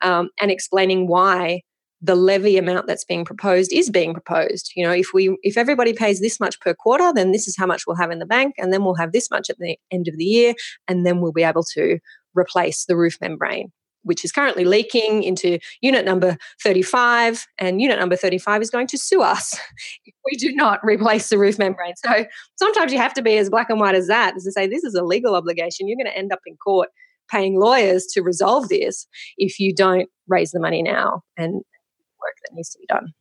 um, 0.00 0.30
and 0.40 0.50
explaining 0.50 1.08
why 1.08 1.62
the 2.02 2.14
levy 2.14 2.56
amount 2.56 2.86
that's 2.86 3.04
being 3.04 3.24
proposed 3.24 3.72
is 3.72 3.90
being 3.90 4.12
proposed. 4.12 4.72
You 4.74 4.84
know 4.84 4.92
if 4.92 5.08
we 5.12 5.36
if 5.42 5.56
everybody 5.56 5.92
pays 5.92 6.20
this 6.20 6.40
much 6.40 6.58
per 6.60 6.74
quarter 6.74 7.12
then 7.14 7.32
this 7.32 7.46
is 7.46 7.56
how 7.58 7.66
much 7.66 7.82
we'll 7.86 7.96
have 7.96 8.10
in 8.10 8.18
the 8.18 8.26
bank 8.26 8.54
and 8.58 8.72
then 8.72 8.84
we'll 8.84 8.94
have 8.94 9.12
this 9.12 9.30
much 9.30 9.50
at 9.50 9.58
the 9.58 9.76
end 9.90 10.08
of 10.08 10.16
the 10.16 10.24
year 10.24 10.54
and 10.88 11.06
then 11.06 11.20
we'll 11.20 11.32
be 11.32 11.42
able 11.42 11.64
to 11.74 11.98
replace 12.34 12.84
the 12.86 12.96
roof 12.96 13.16
membrane 13.20 13.72
which 14.02 14.24
is 14.24 14.32
currently 14.32 14.64
leaking 14.64 15.22
into 15.22 15.58
unit 15.80 16.04
number 16.04 16.36
35 16.62 17.46
and 17.58 17.80
unit 17.80 17.98
number 17.98 18.16
35 18.16 18.62
is 18.62 18.70
going 18.70 18.86
to 18.86 18.98
sue 18.98 19.22
us 19.22 19.54
if 20.04 20.14
we 20.24 20.36
do 20.36 20.52
not 20.54 20.80
replace 20.82 21.28
the 21.28 21.38
roof 21.38 21.58
membrane. 21.58 21.94
So 21.96 22.24
sometimes 22.56 22.92
you 22.92 22.98
have 22.98 23.14
to 23.14 23.22
be 23.22 23.36
as 23.36 23.50
black 23.50 23.70
and 23.70 23.80
white 23.80 23.94
as 23.94 24.06
that 24.06 24.36
as 24.36 24.44
to 24.44 24.52
say 24.52 24.66
this 24.66 24.84
is 24.84 24.94
a 24.94 25.04
legal 25.04 25.34
obligation. 25.34 25.88
You're 25.88 25.96
going 25.96 26.12
to 26.12 26.18
end 26.18 26.32
up 26.32 26.40
in 26.46 26.56
court 26.56 26.88
paying 27.30 27.60
lawyers 27.60 28.06
to 28.06 28.22
resolve 28.22 28.68
this 28.68 29.06
if 29.36 29.60
you 29.60 29.74
don't 29.74 30.08
raise 30.28 30.50
the 30.50 30.60
money 30.60 30.82
now. 30.82 31.22
And 31.36 31.62
work 32.20 32.36
that 32.42 32.54
needs 32.54 32.70
to 32.70 32.78
be 32.78 32.86
done. 32.86 33.12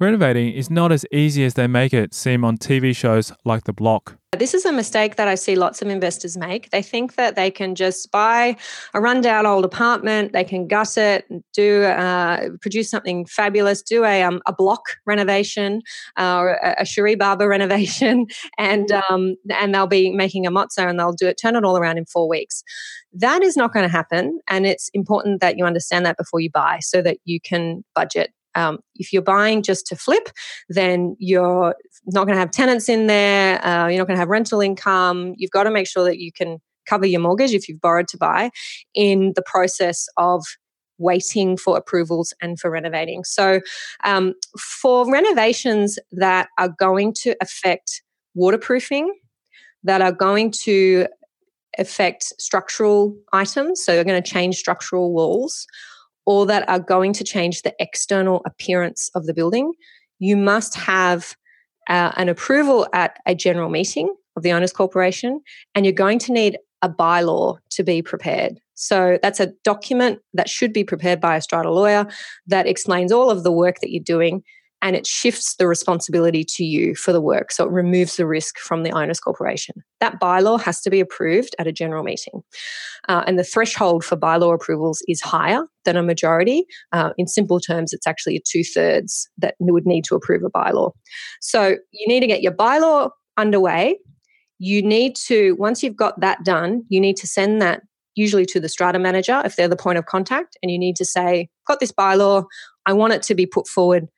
Renovating 0.00 0.52
is 0.52 0.70
not 0.70 0.90
as 0.90 1.06
easy 1.12 1.44
as 1.44 1.54
they 1.54 1.68
make 1.68 1.94
it 1.94 2.12
seem 2.14 2.44
on 2.44 2.58
TV 2.58 2.94
shows 2.94 3.32
like 3.44 3.62
The 3.62 3.72
Block. 3.72 4.18
This 4.36 4.52
is 4.52 4.64
a 4.64 4.72
mistake 4.72 5.14
that 5.14 5.28
I 5.28 5.36
see 5.36 5.54
lots 5.54 5.80
of 5.82 5.86
investors 5.86 6.36
make. 6.36 6.70
They 6.70 6.82
think 6.82 7.14
that 7.14 7.36
they 7.36 7.48
can 7.48 7.76
just 7.76 8.10
buy 8.10 8.56
a 8.92 9.00
rundown 9.00 9.46
old 9.46 9.64
apartment, 9.64 10.32
they 10.32 10.42
can 10.42 10.66
gut 10.66 10.98
it, 10.98 11.24
do 11.52 11.84
uh, 11.84 12.48
produce 12.60 12.90
something 12.90 13.26
fabulous, 13.26 13.82
do 13.82 14.04
a, 14.04 14.24
um, 14.24 14.42
a 14.46 14.52
block 14.52 14.82
renovation 15.06 15.82
uh, 16.18 16.38
or 16.38 16.54
a, 16.54 16.74
a 16.80 16.84
Cherie 16.84 17.14
Barber 17.14 17.46
renovation, 17.48 18.26
and 18.58 18.90
um, 18.90 19.36
and 19.48 19.72
they'll 19.72 19.86
be 19.86 20.10
making 20.10 20.44
a 20.44 20.50
mozza 20.50 20.88
and 20.88 20.98
they'll 20.98 21.12
do 21.12 21.28
it, 21.28 21.38
turn 21.40 21.54
it 21.54 21.64
all 21.64 21.78
around 21.78 21.98
in 21.98 22.06
four 22.06 22.28
weeks. 22.28 22.64
That 23.12 23.44
is 23.44 23.56
not 23.56 23.72
going 23.72 23.86
to 23.86 23.92
happen, 23.92 24.40
and 24.48 24.66
it's 24.66 24.90
important 24.92 25.40
that 25.40 25.56
you 25.56 25.64
understand 25.64 26.04
that 26.04 26.16
before 26.16 26.40
you 26.40 26.50
buy, 26.50 26.80
so 26.80 27.00
that 27.02 27.18
you 27.24 27.40
can 27.40 27.84
budget 27.94 28.33
um, 28.54 28.78
if 28.94 29.12
you're 29.12 29.22
buying 29.22 29.62
just 29.62 29.86
to 29.88 29.96
flip, 29.96 30.28
then 30.68 31.16
you're 31.18 31.74
not 32.06 32.24
going 32.24 32.34
to 32.34 32.40
have 32.40 32.50
tenants 32.50 32.88
in 32.88 33.06
there. 33.06 33.64
Uh, 33.64 33.88
you're 33.88 33.98
not 33.98 34.06
going 34.06 34.16
to 34.16 34.20
have 34.20 34.28
rental 34.28 34.60
income. 34.60 35.34
You've 35.36 35.50
got 35.50 35.64
to 35.64 35.70
make 35.70 35.86
sure 35.86 36.04
that 36.04 36.18
you 36.18 36.32
can 36.32 36.58
cover 36.86 37.06
your 37.06 37.20
mortgage 37.20 37.52
if 37.52 37.68
you've 37.68 37.80
borrowed 37.80 38.08
to 38.08 38.18
buy 38.18 38.50
in 38.94 39.32
the 39.36 39.42
process 39.42 40.06
of 40.16 40.44
waiting 40.98 41.56
for 41.56 41.76
approvals 41.76 42.32
and 42.40 42.58
for 42.60 42.70
renovating. 42.70 43.24
So, 43.24 43.60
um, 44.04 44.34
for 44.58 45.10
renovations 45.10 45.98
that 46.12 46.48
are 46.58 46.68
going 46.68 47.14
to 47.22 47.34
affect 47.40 48.02
waterproofing, 48.34 49.12
that 49.82 50.00
are 50.00 50.12
going 50.12 50.50
to 50.50 51.06
affect 51.78 52.32
structural 52.38 53.16
items, 53.32 53.82
so 53.84 53.92
they're 53.92 54.04
going 54.04 54.22
to 54.22 54.30
change 54.30 54.56
structural 54.56 55.12
walls, 55.12 55.66
or 56.26 56.46
that 56.46 56.68
are 56.68 56.80
going 56.80 57.12
to 57.14 57.24
change 57.24 57.62
the 57.62 57.74
external 57.78 58.42
appearance 58.46 59.10
of 59.14 59.26
the 59.26 59.34
building, 59.34 59.72
you 60.18 60.36
must 60.36 60.74
have 60.74 61.36
uh, 61.88 62.12
an 62.16 62.28
approval 62.28 62.86
at 62.92 63.18
a 63.26 63.34
general 63.34 63.68
meeting 63.68 64.14
of 64.36 64.42
the 64.42 64.52
owners 64.52 64.72
corporation 64.72 65.40
and 65.74 65.84
you're 65.84 65.92
going 65.92 66.18
to 66.18 66.32
need 66.32 66.58
a 66.82 66.88
bylaw 66.88 67.56
to 67.70 67.82
be 67.82 68.02
prepared. 68.02 68.58
So 68.74 69.18
that's 69.22 69.40
a 69.40 69.52
document 69.62 70.20
that 70.34 70.48
should 70.48 70.72
be 70.72 70.84
prepared 70.84 71.20
by 71.20 71.36
a 71.36 71.40
strata 71.40 71.70
lawyer 71.70 72.06
that 72.46 72.66
explains 72.66 73.12
all 73.12 73.30
of 73.30 73.44
the 73.44 73.52
work 73.52 73.80
that 73.80 73.90
you're 73.90 74.02
doing 74.02 74.42
and 74.84 74.94
it 74.94 75.06
shifts 75.06 75.56
the 75.56 75.66
responsibility 75.66 76.44
to 76.44 76.62
you 76.62 76.94
for 76.94 77.10
the 77.10 77.20
work. 77.20 77.50
So 77.50 77.64
it 77.64 77.70
removes 77.70 78.16
the 78.16 78.26
risk 78.26 78.58
from 78.58 78.82
the 78.82 78.90
owners 78.90 79.18
corporation. 79.18 79.76
That 80.00 80.20
bylaw 80.20 80.60
has 80.60 80.82
to 80.82 80.90
be 80.90 81.00
approved 81.00 81.56
at 81.58 81.66
a 81.66 81.72
general 81.72 82.04
meeting. 82.04 82.42
Uh, 83.08 83.24
and 83.26 83.38
the 83.38 83.44
threshold 83.44 84.04
for 84.04 84.16
bylaw 84.16 84.54
approvals 84.54 85.02
is 85.08 85.22
higher 85.22 85.62
than 85.86 85.96
a 85.96 86.02
majority. 86.02 86.66
Uh, 86.92 87.10
in 87.16 87.26
simple 87.26 87.60
terms, 87.60 87.94
it's 87.94 88.06
actually 88.06 88.36
a 88.36 88.40
two 88.46 88.62
thirds 88.62 89.26
that 89.38 89.54
would 89.58 89.86
need 89.86 90.04
to 90.04 90.14
approve 90.14 90.42
a 90.44 90.50
bylaw. 90.50 90.92
So 91.40 91.76
you 91.90 92.06
need 92.06 92.20
to 92.20 92.26
get 92.26 92.42
your 92.42 92.52
bylaw 92.52 93.08
underway. 93.38 93.98
You 94.58 94.82
need 94.82 95.16
to, 95.26 95.56
once 95.58 95.82
you've 95.82 95.96
got 95.96 96.20
that 96.20 96.44
done, 96.44 96.84
you 96.90 97.00
need 97.00 97.16
to 97.16 97.26
send 97.26 97.62
that 97.62 97.80
usually 98.16 98.44
to 98.46 98.60
the 98.60 98.68
strata 98.68 98.98
manager 98.98 99.40
if 99.46 99.56
they're 99.56 99.66
the 99.66 99.76
point 99.76 99.96
of 99.96 100.04
contact. 100.04 100.58
And 100.62 100.70
you 100.70 100.78
need 100.78 100.96
to 100.96 101.06
say, 101.06 101.48
got 101.66 101.80
this 101.80 101.90
bylaw, 101.90 102.44
I 102.84 102.92
want 102.92 103.14
it 103.14 103.22
to 103.22 103.34
be 103.34 103.46
put 103.46 103.66
forward 103.66 104.08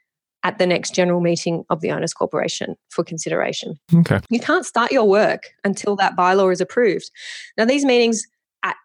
at 0.47 0.59
the 0.59 0.67
next 0.67 0.95
general 0.95 1.21
meeting 1.21 1.65
of 1.71 1.81
the 1.81 1.91
owners 1.91 2.15
corporation 2.15 2.77
for 2.89 3.03
consideration. 3.03 3.75
Okay. 3.93 4.21
You 4.31 4.39
can't 4.39 4.65
start 4.65 4.93
your 4.93 5.09
work 5.09 5.49
until 5.65 5.97
that 5.97 6.17
bylaw 6.17 6.53
is 6.53 6.61
approved. 6.61 7.11
Now 7.59 7.65
these 7.65 7.85
meetings 7.85 8.23
at 8.63 8.77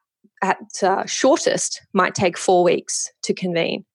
at 0.42 0.58
uh, 0.82 1.06
shortest 1.06 1.80
might 1.94 2.16
take 2.16 2.36
4 2.36 2.64
weeks 2.64 3.12
to 3.22 3.34
convene. 3.36 3.86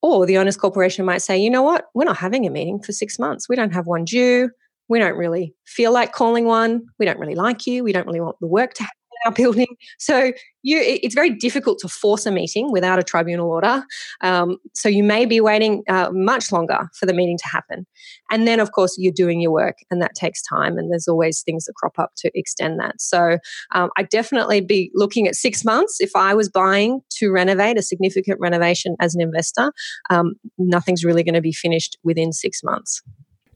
Or 0.00 0.26
the 0.26 0.38
owners 0.38 0.56
corporation 0.56 1.04
might 1.04 1.22
say, 1.22 1.36
"You 1.36 1.50
know 1.50 1.64
what? 1.64 1.86
We're 1.92 2.04
not 2.04 2.18
having 2.18 2.46
a 2.46 2.50
meeting 2.50 2.80
for 2.80 2.92
6 2.92 3.18
months. 3.18 3.48
We 3.48 3.56
don't 3.56 3.74
have 3.74 3.88
one 3.88 4.04
due. 4.04 4.50
We 4.88 5.00
don't 5.00 5.16
really 5.16 5.54
feel 5.64 5.90
like 5.90 6.12
calling 6.12 6.44
one. 6.44 6.86
We 7.00 7.06
don't 7.06 7.18
really 7.18 7.34
like 7.34 7.66
you. 7.66 7.82
We 7.82 7.92
don't 7.92 8.06
really 8.06 8.20
want 8.20 8.36
the 8.40 8.46
work 8.46 8.74
to 8.74 8.84
happen 8.84 8.95
our 9.26 9.32
building. 9.32 9.76
So 9.98 10.32
you, 10.62 10.80
it's 10.80 11.14
very 11.14 11.30
difficult 11.30 11.78
to 11.80 11.88
force 11.88 12.26
a 12.26 12.30
meeting 12.30 12.72
without 12.72 12.98
a 12.98 13.02
tribunal 13.02 13.50
order. 13.50 13.84
Um, 14.20 14.58
so 14.74 14.88
you 14.88 15.04
may 15.04 15.26
be 15.26 15.40
waiting 15.40 15.82
uh, 15.88 16.10
much 16.12 16.50
longer 16.50 16.88
for 16.98 17.06
the 17.06 17.14
meeting 17.14 17.38
to 17.38 17.48
happen. 17.48 17.86
And 18.30 18.48
then, 18.48 18.58
of 18.58 18.72
course, 18.72 18.96
you're 18.98 19.12
doing 19.12 19.40
your 19.40 19.52
work, 19.52 19.76
and 19.90 20.02
that 20.02 20.14
takes 20.14 20.42
time. 20.42 20.78
And 20.78 20.90
there's 20.90 21.08
always 21.08 21.42
things 21.42 21.66
that 21.66 21.74
crop 21.74 21.98
up 21.98 22.12
to 22.18 22.30
extend 22.34 22.80
that. 22.80 23.00
So 23.00 23.38
um, 23.72 23.90
I'd 23.96 24.08
definitely 24.08 24.60
be 24.60 24.90
looking 24.94 25.28
at 25.28 25.34
six 25.34 25.64
months 25.64 26.00
if 26.00 26.10
I 26.16 26.34
was 26.34 26.48
buying 26.48 27.00
to 27.18 27.30
renovate 27.30 27.78
a 27.78 27.82
significant 27.82 28.38
renovation 28.40 28.96
as 29.00 29.14
an 29.14 29.20
investor. 29.20 29.72
Um, 30.10 30.34
nothing's 30.58 31.04
really 31.04 31.22
going 31.22 31.34
to 31.34 31.40
be 31.40 31.52
finished 31.52 31.96
within 32.02 32.32
six 32.32 32.62
months. 32.64 33.02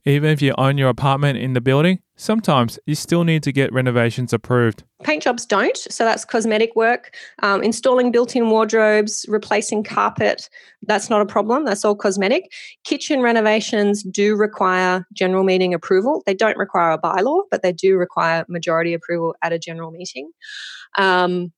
Even 0.05 0.31
if 0.31 0.41
you 0.41 0.55
own 0.57 0.77
your 0.77 0.89
apartment 0.89 1.37
in 1.37 1.53
the 1.53 1.61
building, 1.61 1.99
sometimes 2.21 2.77
you 2.85 2.93
still 2.93 3.23
need 3.23 3.41
to 3.43 3.51
get 3.51 3.73
renovations 3.73 4.31
approved. 4.31 4.83
Paint 5.03 5.23
jobs 5.23 5.45
don't, 5.45 5.75
so 5.75 6.05
that's 6.05 6.23
cosmetic 6.23 6.75
work. 6.75 7.15
Um, 7.41 7.63
installing 7.63 8.11
built 8.11 8.35
in 8.35 8.49
wardrobes, 8.49 9.25
replacing 9.27 9.83
carpet, 9.83 10.47
that's 10.83 11.09
not 11.09 11.21
a 11.21 11.25
problem. 11.25 11.65
That's 11.65 11.83
all 11.83 11.95
cosmetic. 11.95 12.51
Kitchen 12.83 13.21
renovations 13.21 14.03
do 14.03 14.35
require 14.35 15.07
general 15.13 15.43
meeting 15.43 15.73
approval. 15.73 16.21
They 16.25 16.35
don't 16.35 16.57
require 16.57 16.91
a 16.91 16.99
bylaw, 16.99 17.43
but 17.49 17.63
they 17.63 17.71
do 17.73 17.97
require 17.97 18.45
majority 18.47 18.93
approval 18.93 19.35
at 19.41 19.51
a 19.51 19.59
general 19.59 19.89
meeting. 19.89 20.29
Um, 20.97 21.51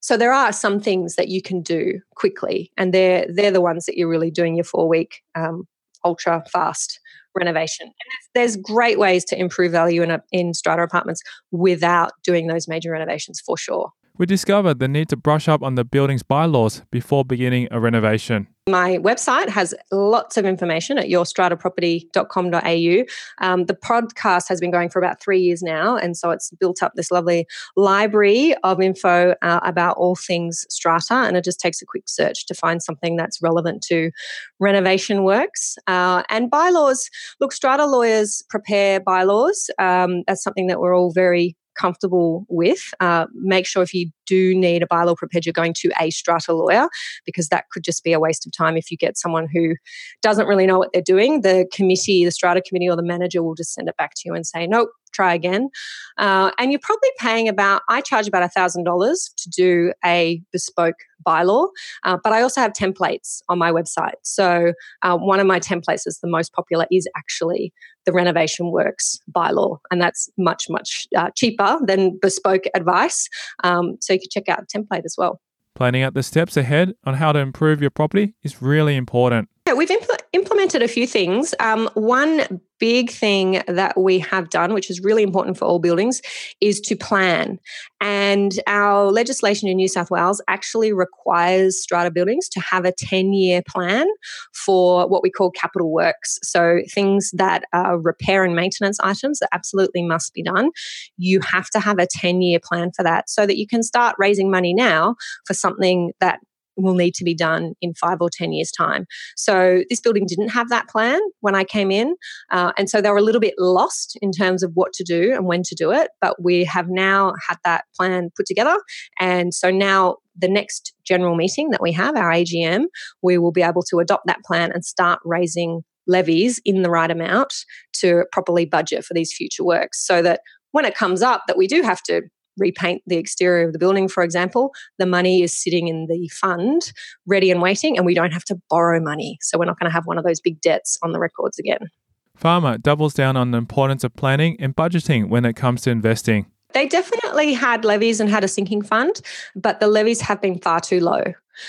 so 0.00 0.16
there 0.16 0.32
are 0.32 0.52
some 0.52 0.78
things 0.78 1.16
that 1.16 1.28
you 1.28 1.42
can 1.42 1.62
do 1.62 2.00
quickly, 2.14 2.70
and 2.76 2.94
they're 2.94 3.26
they're 3.28 3.50
the 3.50 3.60
ones 3.60 3.86
that 3.86 3.96
you're 3.96 4.08
really 4.08 4.30
doing 4.30 4.54
your 4.54 4.64
four 4.64 4.86
week 4.86 5.22
um, 5.34 5.66
ultra 6.04 6.44
fast 6.52 7.00
renovation. 7.36 7.86
And 7.86 7.94
there's, 8.34 8.56
great 8.56 8.98
ways 8.98 9.24
to 9.26 9.38
improve 9.38 9.72
value 9.72 10.02
in, 10.02 10.10
a, 10.10 10.22
in 10.32 10.54
strata 10.54 10.82
apartments 10.82 11.22
without 11.50 12.12
doing 12.24 12.46
those 12.46 12.66
major 12.66 12.90
renovations 12.90 13.40
for 13.40 13.56
sure. 13.56 13.90
We 14.18 14.24
discovered 14.24 14.78
the 14.78 14.88
need 14.88 15.10
to 15.10 15.16
brush 15.16 15.46
up 15.46 15.62
on 15.62 15.74
the 15.74 15.84
building's 15.84 16.22
bylaws 16.22 16.80
before 16.90 17.22
beginning 17.22 17.68
a 17.70 17.78
renovation. 17.78 18.48
My 18.66 18.96
website 18.96 19.50
has 19.50 19.74
lots 19.92 20.38
of 20.38 20.46
information 20.46 20.96
at 20.96 21.08
yourstrataproperty.com.au. 21.08 23.46
Um, 23.46 23.66
the 23.66 23.74
podcast 23.74 24.48
has 24.48 24.58
been 24.58 24.70
going 24.70 24.88
for 24.88 24.98
about 24.98 25.20
three 25.20 25.38
years 25.38 25.62
now, 25.62 25.96
and 25.96 26.16
so 26.16 26.30
it's 26.30 26.50
built 26.52 26.82
up 26.82 26.92
this 26.96 27.10
lovely 27.10 27.46
library 27.76 28.54
of 28.64 28.80
info 28.80 29.34
uh, 29.42 29.60
about 29.62 29.98
all 29.98 30.16
things 30.16 30.64
strata. 30.70 31.14
And 31.14 31.36
it 31.36 31.44
just 31.44 31.60
takes 31.60 31.82
a 31.82 31.86
quick 31.86 32.08
search 32.08 32.46
to 32.46 32.54
find 32.54 32.82
something 32.82 33.16
that's 33.16 33.42
relevant 33.42 33.82
to 33.88 34.10
renovation 34.58 35.24
works 35.24 35.76
uh, 35.86 36.22
and 36.30 36.50
bylaws. 36.50 37.10
Look, 37.38 37.52
strata 37.52 37.84
lawyers 37.84 38.42
prepare 38.48 38.98
bylaws. 38.98 39.68
Um, 39.78 40.22
that's 40.26 40.42
something 40.42 40.68
that 40.68 40.80
we're 40.80 40.96
all 40.96 41.12
very 41.12 41.54
comfortable 41.76 42.46
with. 42.48 42.92
Uh, 43.00 43.26
make 43.34 43.66
sure 43.66 43.82
if 43.82 43.94
you 43.94 44.10
do 44.26 44.54
need 44.54 44.82
a 44.82 44.86
bylaw 44.86 45.16
prepared, 45.16 45.46
you're 45.46 45.52
going 45.52 45.74
to 45.74 45.90
a 46.00 46.10
strata 46.10 46.52
lawyer 46.52 46.88
because 47.24 47.48
that 47.48 47.64
could 47.70 47.84
just 47.84 48.04
be 48.04 48.12
a 48.12 48.20
waste 48.20 48.46
of 48.46 48.52
time 48.52 48.76
if 48.76 48.90
you 48.90 48.96
get 48.96 49.18
someone 49.18 49.46
who 49.52 49.74
doesn't 50.22 50.46
really 50.46 50.66
know 50.66 50.78
what 50.78 50.90
they're 50.92 51.02
doing. 51.02 51.42
The 51.42 51.66
committee, 51.72 52.24
the 52.24 52.30
strata 52.30 52.60
committee, 52.60 52.88
or 52.88 52.96
the 52.96 53.02
manager 53.02 53.42
will 53.42 53.54
just 53.54 53.72
send 53.72 53.88
it 53.88 53.96
back 53.96 54.12
to 54.16 54.22
you 54.26 54.34
and 54.34 54.46
say, 54.46 54.66
nope, 54.66 54.90
try 55.16 55.34
again. 55.34 55.70
Uh, 56.18 56.50
and 56.58 56.70
you're 56.70 56.80
probably 56.82 57.10
paying 57.18 57.48
about, 57.48 57.82
I 57.88 58.00
charge 58.00 58.28
about 58.28 58.48
$1,000 58.56 59.34
to 59.36 59.50
do 59.50 59.92
a 60.04 60.42
bespoke 60.52 60.96
bylaw, 61.26 61.68
uh, 62.04 62.18
but 62.22 62.32
I 62.32 62.42
also 62.42 62.60
have 62.60 62.72
templates 62.72 63.40
on 63.48 63.58
my 63.58 63.72
website. 63.72 64.14
So 64.22 64.72
uh, 65.02 65.16
one 65.16 65.40
of 65.40 65.46
my 65.46 65.58
templates 65.58 66.06
is 66.06 66.18
the 66.22 66.28
most 66.28 66.52
popular 66.52 66.86
is 66.90 67.08
actually 67.16 67.72
the 68.04 68.12
renovation 68.12 68.70
works 68.70 69.18
bylaw, 69.34 69.78
and 69.90 70.00
that's 70.00 70.30
much, 70.38 70.66
much 70.70 71.08
uh, 71.16 71.30
cheaper 71.34 71.78
than 71.84 72.16
bespoke 72.22 72.62
advice. 72.74 73.28
Um, 73.64 73.96
so 74.00 74.15
you 74.16 74.20
can 74.20 74.30
check 74.30 74.48
out 74.48 74.62
a 74.62 74.78
template 74.78 75.04
as 75.04 75.14
well. 75.16 75.40
Planning 75.74 76.02
out 76.02 76.14
the 76.14 76.22
steps 76.22 76.56
ahead 76.56 76.94
on 77.04 77.14
how 77.14 77.32
to 77.32 77.38
improve 77.38 77.80
your 77.80 77.90
property 77.90 78.34
is 78.42 78.62
really 78.62 78.96
important. 78.96 79.48
Yeah, 79.66 79.74
we've 79.74 79.90
impl- 79.90 80.18
implemented 80.32 80.82
a 80.82 80.88
few 80.88 81.06
things. 81.06 81.54
Um, 81.60 81.90
one 81.94 82.60
big 82.78 83.10
thing 83.10 83.62
that 83.66 83.98
we 83.98 84.18
have 84.18 84.50
done, 84.50 84.74
which 84.74 84.90
is 84.90 85.00
really 85.00 85.22
important 85.22 85.56
for 85.56 85.64
all 85.64 85.78
buildings, 85.78 86.20
is 86.60 86.80
to 86.80 86.96
plan. 86.96 87.58
And 88.00 88.58
our 88.66 89.10
legislation 89.10 89.68
in 89.68 89.76
New 89.76 89.88
South 89.88 90.10
Wales 90.10 90.42
actually 90.48 90.92
requires 90.92 91.80
strata 91.80 92.10
buildings 92.10 92.48
to 92.50 92.60
have 92.60 92.84
a 92.84 92.92
10 92.92 93.32
year 93.32 93.62
plan 93.66 94.06
for 94.52 95.08
what 95.08 95.22
we 95.22 95.30
call 95.30 95.50
capital 95.50 95.92
works. 95.92 96.38
So 96.42 96.80
things 96.92 97.30
that 97.32 97.64
are 97.72 97.98
repair 97.98 98.44
and 98.44 98.54
maintenance 98.54 98.98
items 99.00 99.38
that 99.38 99.48
absolutely 99.52 100.02
must 100.02 100.34
be 100.34 100.42
done. 100.42 100.70
You 101.16 101.40
have 101.40 101.70
to 101.70 101.80
have 101.80 101.98
a 101.98 102.06
10 102.06 102.42
year 102.42 102.58
plan 102.62 102.90
for 102.94 103.02
that 103.02 103.30
so 103.30 103.46
that 103.46 103.56
you 103.56 103.66
can 103.66 103.82
start 103.82 104.16
raising 104.18 104.50
money 104.50 104.74
now 104.74 105.16
for 105.46 105.54
something 105.54 106.12
that 106.20 106.40
will 106.76 106.94
need 106.94 107.14
to 107.14 107.24
be 107.24 107.34
done 107.34 107.74
in 107.80 107.94
five 107.94 108.18
or 108.20 108.28
10 108.30 108.52
years' 108.52 108.70
time. 108.70 109.06
So 109.36 109.82
this 109.88 110.00
building 110.00 110.26
didn't 110.26 110.48
have 110.48 110.68
that 110.68 110.88
plan 110.88 111.20
when 111.40 111.54
I 111.54 111.64
came 111.64 111.90
in. 111.90 112.16
Uh, 112.50 112.72
and 112.78 112.88
so 112.88 113.00
they 113.00 113.10
were 113.10 113.16
a 113.16 113.22
little 113.22 113.40
bit 113.40 113.54
lost 113.58 114.18
in 114.22 114.32
terms 114.32 114.62
of 114.62 114.72
what 114.74 114.92
to 114.94 115.04
do 115.04 115.32
and 115.32 115.46
when 115.46 115.62
to 115.64 115.74
do 115.74 115.92
it. 115.92 116.10
But 116.20 116.42
we 116.42 116.64
have 116.64 116.88
now 116.88 117.34
had 117.48 117.58
that 117.64 117.84
plan 117.96 118.30
put 118.36 118.46
together. 118.46 118.76
And 119.20 119.54
so 119.54 119.70
now 119.70 120.16
the 120.38 120.48
next 120.48 120.94
general 121.04 121.34
meeting 121.34 121.70
that 121.70 121.82
we 121.82 121.92
have, 121.92 122.16
our 122.16 122.30
AGM, 122.30 122.84
we 123.22 123.38
will 123.38 123.52
be 123.52 123.62
able 123.62 123.82
to 123.90 123.98
adopt 123.98 124.26
that 124.26 124.42
plan 124.44 124.70
and 124.72 124.84
start 124.84 125.20
raising 125.24 125.82
levies 126.06 126.60
in 126.64 126.82
the 126.82 126.90
right 126.90 127.10
amount 127.10 127.52
to 127.94 128.24
properly 128.32 128.64
budget 128.64 129.04
for 129.04 129.14
these 129.14 129.32
future 129.32 129.64
works 129.64 130.06
so 130.06 130.22
that 130.22 130.40
when 130.72 130.84
it 130.84 130.94
comes 130.94 131.22
up 131.22 131.42
that 131.46 131.56
we 131.56 131.66
do 131.66 131.82
have 131.82 132.02
to 132.02 132.22
repaint 132.58 133.02
the 133.06 133.16
exterior 133.16 133.66
of 133.66 133.72
the 133.72 133.78
building, 133.78 134.08
for 134.08 134.22
example, 134.22 134.72
the 134.98 135.06
money 135.06 135.42
is 135.42 135.52
sitting 135.52 135.88
in 135.88 136.06
the 136.06 136.28
fund 136.28 136.92
ready 137.26 137.50
and 137.50 137.60
waiting, 137.60 137.96
and 137.96 138.06
we 138.06 138.14
don't 138.14 138.32
have 138.32 138.44
to 138.44 138.60
borrow 138.70 139.00
money. 139.00 139.38
So 139.40 139.58
we're 139.58 139.66
not 139.66 139.78
going 139.78 139.90
to 139.90 139.94
have 139.94 140.06
one 140.06 140.18
of 140.18 140.24
those 140.24 140.40
big 140.40 140.60
debts 140.60 140.98
on 141.02 141.12
the 141.12 141.18
records 141.18 141.58
again. 141.58 141.88
Farmer 142.36 142.76
doubles 142.76 143.14
down 143.14 143.36
on 143.36 143.50
the 143.50 143.58
importance 143.58 144.04
of 144.04 144.14
planning 144.14 144.56
and 144.60 144.76
budgeting 144.76 145.28
when 145.28 145.44
it 145.44 145.54
comes 145.54 145.82
to 145.82 145.90
investing. 145.90 146.46
They 146.72 146.86
definitely 146.86 147.54
had 147.54 147.84
levies 147.84 148.20
and 148.20 148.28
had 148.28 148.44
a 148.44 148.48
sinking 148.48 148.82
fund, 148.82 149.20
but 149.54 149.80
the 149.80 149.88
levies 149.88 150.20
have 150.22 150.40
been 150.40 150.58
far 150.58 150.80
too 150.80 151.00
low. 151.00 151.22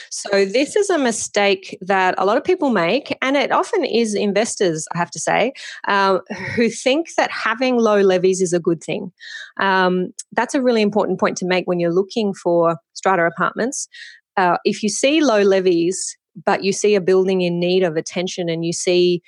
So, 0.09 0.43
this 0.43 0.75
is 0.75 0.89
a 0.89 0.97
mistake 0.97 1.77
that 1.81 2.15
a 2.17 2.25
lot 2.25 2.35
of 2.35 2.43
people 2.43 2.69
make, 2.69 3.17
and 3.21 3.37
it 3.37 3.51
often 3.51 3.85
is 3.85 4.15
investors, 4.15 4.85
I 4.93 4.97
have 4.97 5.11
to 5.11 5.19
say, 5.19 5.53
um, 5.87 6.21
who 6.55 6.69
think 6.69 7.15
that 7.15 7.31
having 7.31 7.77
low 7.77 8.01
levies 8.01 8.41
is 8.41 8.51
a 8.51 8.59
good 8.59 8.83
thing. 8.83 9.13
Um, 9.59 10.09
that's 10.33 10.55
a 10.55 10.61
really 10.61 10.81
important 10.81 11.19
point 11.19 11.37
to 11.37 11.45
make 11.45 11.67
when 11.67 11.79
you're 11.79 11.93
looking 11.93 12.33
for 12.33 12.77
strata 12.93 13.23
apartments. 13.23 13.87
Uh, 14.35 14.57
if 14.65 14.83
you 14.83 14.89
see 14.89 15.21
low 15.21 15.41
levies, 15.41 16.17
but 16.45 16.63
you 16.63 16.71
see 16.71 16.95
a 16.95 17.01
building 17.01 17.41
in 17.41 17.59
need 17.59 17.83
of 17.83 17.95
attention 17.95 18.49
and 18.49 18.65
you 18.65 18.73
see 18.73 19.21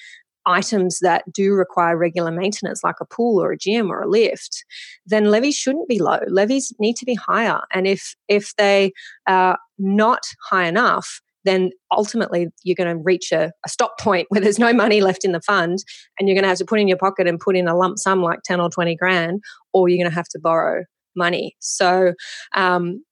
items 0.45 0.99
that 1.01 1.23
do 1.31 1.53
require 1.53 1.97
regular 1.97 2.31
maintenance, 2.31 2.83
like 2.83 2.95
a 3.01 3.05
pool 3.05 3.41
or 3.41 3.51
a 3.51 3.57
gym 3.57 3.91
or 3.91 4.01
a 4.01 4.07
lift, 4.07 4.63
then 5.05 5.31
levies 5.31 5.55
shouldn't 5.55 5.87
be 5.87 5.99
low. 5.99 6.19
Levies 6.27 6.73
need 6.79 6.95
to 6.97 7.05
be 7.05 7.15
higher. 7.15 7.61
And 7.73 7.87
if 7.87 8.15
if 8.27 8.55
they 8.57 8.91
are 9.27 9.57
not 9.77 10.23
high 10.49 10.65
enough, 10.65 11.21
then 11.45 11.71
ultimately 11.95 12.47
you're 12.63 12.75
going 12.75 12.95
to 12.95 13.01
reach 13.03 13.31
a, 13.31 13.51
a, 13.65 13.69
stop 13.69 13.97
point 13.99 14.27
where 14.29 14.41
there's 14.41 14.59
no 14.59 14.73
money 14.73 15.01
left 15.01 15.23
in 15.23 15.31
the 15.31 15.41
fund 15.41 15.79
and 16.19 16.27
you're 16.27 16.35
going 16.35 16.43
to 16.43 16.49
have 16.49 16.57
to 16.57 16.65
put 16.65 16.79
in 16.79 16.87
your 16.87 16.97
pocket 16.97 17.27
and 17.27 17.39
put 17.39 17.55
in 17.55 17.67
a 17.67 17.77
lump 17.77 17.97
sum 17.97 18.21
like 18.21 18.39
10 18.43 18.59
or 18.59 18.69
20 18.69 18.95
grand, 18.95 19.41
or 19.73 19.87
you're 19.87 19.97
going 19.97 20.09
to 20.09 20.15
have 20.15 20.27
to 20.29 20.39
borrow 20.39 20.83
money. 21.15 21.55
So, 21.59 22.13
um, 22.55 23.03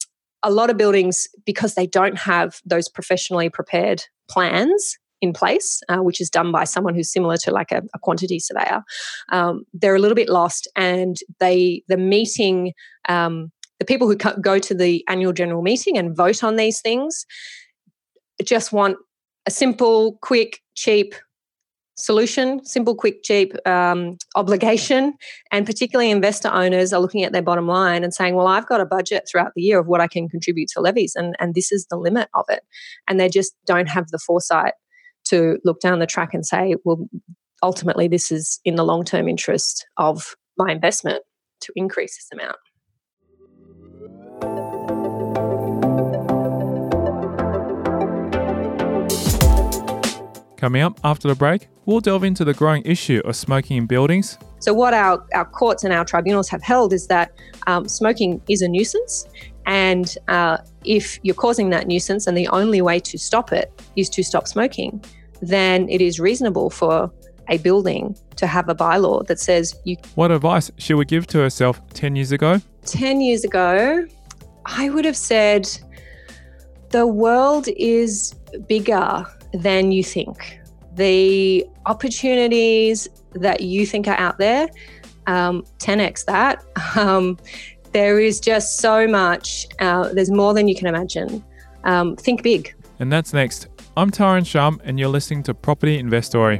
a 0.43 0.51
lot 0.51 0.69
of 0.69 0.77
buildings, 0.77 1.27
because 1.46 1.74
they 1.74 1.88
don't 1.88 2.17
have 2.17 2.60
those 2.63 2.88
professionally 2.88 3.50
prepared 3.50 4.03
plans, 4.29 4.98
in 5.21 5.33
place, 5.33 5.81
uh, 5.89 5.97
which 5.97 6.21
is 6.21 6.29
done 6.29 6.51
by 6.51 6.63
someone 6.63 6.95
who's 6.95 7.12
similar 7.12 7.38
to 7.38 7.51
like 7.51 7.71
a, 7.71 7.81
a 7.93 8.00
quantity 8.00 8.39
surveyor. 8.39 8.83
Um, 9.31 9.63
they're 9.74 9.95
a 9.95 10.00
little 10.00 10.15
bit 10.15 10.29
lost, 10.29 10.67
and 10.75 11.17
they 11.39 11.83
the 11.88 11.97
meeting, 11.97 12.74
um, 13.09 13.51
the 13.79 13.86
people 13.86 14.07
who 14.07 14.15
go 14.15 14.59
to 14.59 14.74
the 14.74 15.03
annual 15.07 15.33
general 15.33 15.62
meeting 15.62 15.97
and 15.97 16.15
vote 16.15 16.43
on 16.43 16.55
these 16.55 16.81
things, 16.81 17.25
just 18.43 18.71
want 18.71 18.97
a 19.45 19.51
simple, 19.51 20.17
quick, 20.21 20.59
cheap 20.75 21.15
solution, 22.00 22.63
simple, 22.63 22.93
quick, 22.93 23.24
cheap 23.24 23.55
um, 23.67 24.17
obligation. 24.36 25.13
And 25.51 25.65
particularly 25.65 26.12
investor 26.12 26.50
owners 26.50 26.93
are 26.93 27.01
looking 27.01 27.24
at 27.24 27.31
their 27.31 27.41
bottom 27.41 27.67
line 27.67 28.03
and 28.03 28.13
saying, 28.13 28.36
well, 28.36 28.45
I've 28.45 28.67
got 28.67 28.81
a 28.81 28.86
budget 28.86 29.27
throughout 29.27 29.53
the 29.55 29.63
year 29.63 29.79
of 29.79 29.88
what 29.88 30.00
I 30.00 30.07
can 30.07 30.29
contribute 30.29 30.69
to 30.74 30.81
levies, 30.81 31.13
and, 31.15 31.36
and 31.39 31.55
this 31.55 31.71
is 31.71 31.88
the 31.89 31.97
limit 31.97 32.29
of 32.36 32.45
it. 32.50 32.62
And 33.07 33.19
they 33.19 33.29
just 33.29 33.55
don't 33.65 33.89
have 33.89 34.09
the 34.09 34.19
foresight 34.19 34.74
to 35.29 35.60
look 35.63 35.79
down 35.79 36.00
the 36.00 36.07
track 36.07 36.34
and 36.34 36.46
say, 36.46 36.75
well, 36.84 37.07
ultimately, 37.63 38.07
this 38.07 38.31
is 38.31 38.60
in 38.65 38.75
the 38.75 38.84
long 38.84 39.03
term 39.03 39.27
interest 39.27 39.86
of 39.98 40.36
my 40.57 40.72
investment 40.72 41.24
to 41.62 41.74
increase 41.75 42.17
this 42.17 42.29
amount. 42.34 42.57
Coming 50.57 50.81
up 50.81 51.00
after 51.03 51.27
the 51.27 51.36
break, 51.36 51.67
we'll 51.86 52.00
delve 52.00 52.24
into 52.24 52.43
the 52.43 52.53
growing 52.53 52.81
issue 52.84 53.22
of 53.25 53.36
smoking 53.36 53.77
in 53.77 53.86
buildings. 53.86 54.39
So, 54.60 54.74
what 54.74 54.93
our, 54.93 55.24
our 55.36 55.46
courts 55.46 55.84
and 55.84 55.93
our 55.93 56.03
tribunals 56.03 56.50
have 56.50 56.63
held 56.63 56.93
is 56.93 57.07
that 57.07 57.31
um, 57.67 57.88
smoking 57.88 58.41
is 58.50 58.63
a 58.63 58.67
nuisance 58.67 59.27
and 59.67 60.17
uh, 60.29 60.57
if 60.86 61.19
you're 61.24 61.36
causing 61.36 61.69
that 61.72 61.88
nuisance 61.88 62.25
and 62.25 62.38
the 62.38 62.48
only 62.48 62.81
way 62.81 63.00
to 63.01 63.17
stop 63.17 63.51
it 63.51 63.69
is 63.98 64.10
to 64.10 64.24
stop 64.24 64.48
smoking, 64.48 65.03
then 65.41 65.89
it 65.89 66.01
is 66.01 66.20
reasonable 66.20 66.70
for 66.70 67.12
a 67.50 67.58
building 67.58 68.15
to 68.36 68.48
have 68.48 68.70
a 68.70 68.75
bylaw 68.75 69.25
that 69.27 69.39
says 69.39 69.75
you. 69.84 69.96
What 70.15 70.32
advice 70.32 70.72
she 70.77 70.94
would 70.94 71.08
give 71.08 71.27
to 71.27 71.39
herself 71.39 71.82
10 71.94 72.15
years 72.15 72.32
ago? 72.32 72.62
10 72.86 73.22
years 73.22 73.44
ago, 73.44 74.06
I 74.65 74.89
would 74.89 75.06
have 75.06 75.17
said 75.17 75.70
the 76.89 77.08
world 77.08 77.67
is 77.77 78.34
bigger 78.67 79.25
than 79.53 79.91
you 79.91 80.03
think. 80.03 80.60
The 80.94 81.65
opportunities 81.86 83.08
that 83.34 83.62
you 83.62 83.86
think 83.86 84.08
are 84.08 84.17
out 84.17 84.38
there, 84.39 84.67
um, 85.27 85.63
10x 85.79 86.25
that. 86.25 86.63
Um, 86.97 87.38
there 87.93 88.19
is 88.19 88.39
just 88.39 88.80
so 88.80 89.08
much. 89.08 89.67
Uh, 89.80 90.12
there's 90.13 90.32
more 90.32 90.54
than 90.54 90.67
you 90.67 90.76
can 90.76 90.88
imagine. 90.88 91.43
Um, 91.84 92.15
think 92.15 92.43
big. 92.43 92.73
And 93.00 93.12
that's 93.12 93.34
next. 93.34 93.67
I'm 93.97 94.12
Tyron 94.12 94.45
Shum, 94.45 94.79
and 94.83 94.99
you're 94.99 95.10
listening 95.10 95.41
to 95.41 95.55
Property 95.55 95.97
Investory. 95.97 96.57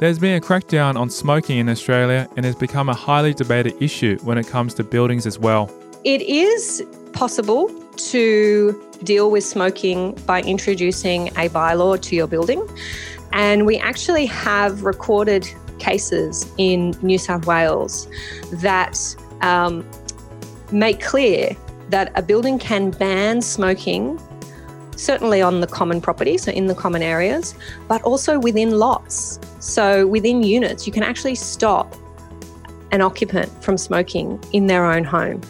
There's 0.00 0.18
been 0.18 0.36
a 0.36 0.40
crackdown 0.40 0.96
on 0.96 1.10
smoking 1.10 1.58
in 1.58 1.68
Australia 1.68 2.26
and 2.34 2.46
has 2.46 2.54
become 2.54 2.88
a 2.88 2.94
highly 2.94 3.34
debated 3.34 3.74
issue 3.78 4.16
when 4.22 4.38
it 4.38 4.46
comes 4.46 4.72
to 4.76 4.84
buildings 4.84 5.26
as 5.26 5.38
well. 5.38 5.70
It 6.02 6.22
is 6.22 6.82
possible 7.12 7.68
to 7.94 8.90
deal 9.04 9.30
with 9.30 9.44
smoking 9.44 10.12
by 10.26 10.40
introducing 10.42 11.28
a 11.28 11.50
bylaw 11.50 12.00
to 12.00 12.16
your 12.16 12.26
building. 12.26 12.66
And 13.32 13.66
we 13.66 13.78
actually 13.78 14.26
have 14.26 14.84
recorded 14.84 15.48
cases 15.78 16.50
in 16.58 16.94
New 17.02 17.18
South 17.18 17.46
Wales 17.46 18.08
that 18.52 18.98
um, 19.40 19.88
make 20.70 21.00
clear 21.00 21.56
that 21.88 22.12
a 22.14 22.22
building 22.22 22.58
can 22.58 22.90
ban 22.90 23.42
smoking, 23.42 24.20
certainly 24.96 25.42
on 25.42 25.60
the 25.60 25.66
common 25.66 26.00
property, 26.00 26.38
so 26.38 26.50
in 26.52 26.66
the 26.66 26.74
common 26.74 27.02
areas, 27.02 27.54
but 27.88 28.02
also 28.02 28.38
within 28.38 28.78
lots. 28.78 29.38
So 29.60 30.06
within 30.06 30.42
units, 30.42 30.86
you 30.86 30.92
can 30.92 31.02
actually 31.02 31.34
stop 31.34 31.94
an 32.92 33.00
occupant 33.00 33.50
from 33.64 33.78
smoking 33.78 34.42
in 34.52 34.66
their 34.66 34.84
own 34.84 35.04
home. 35.04 35.40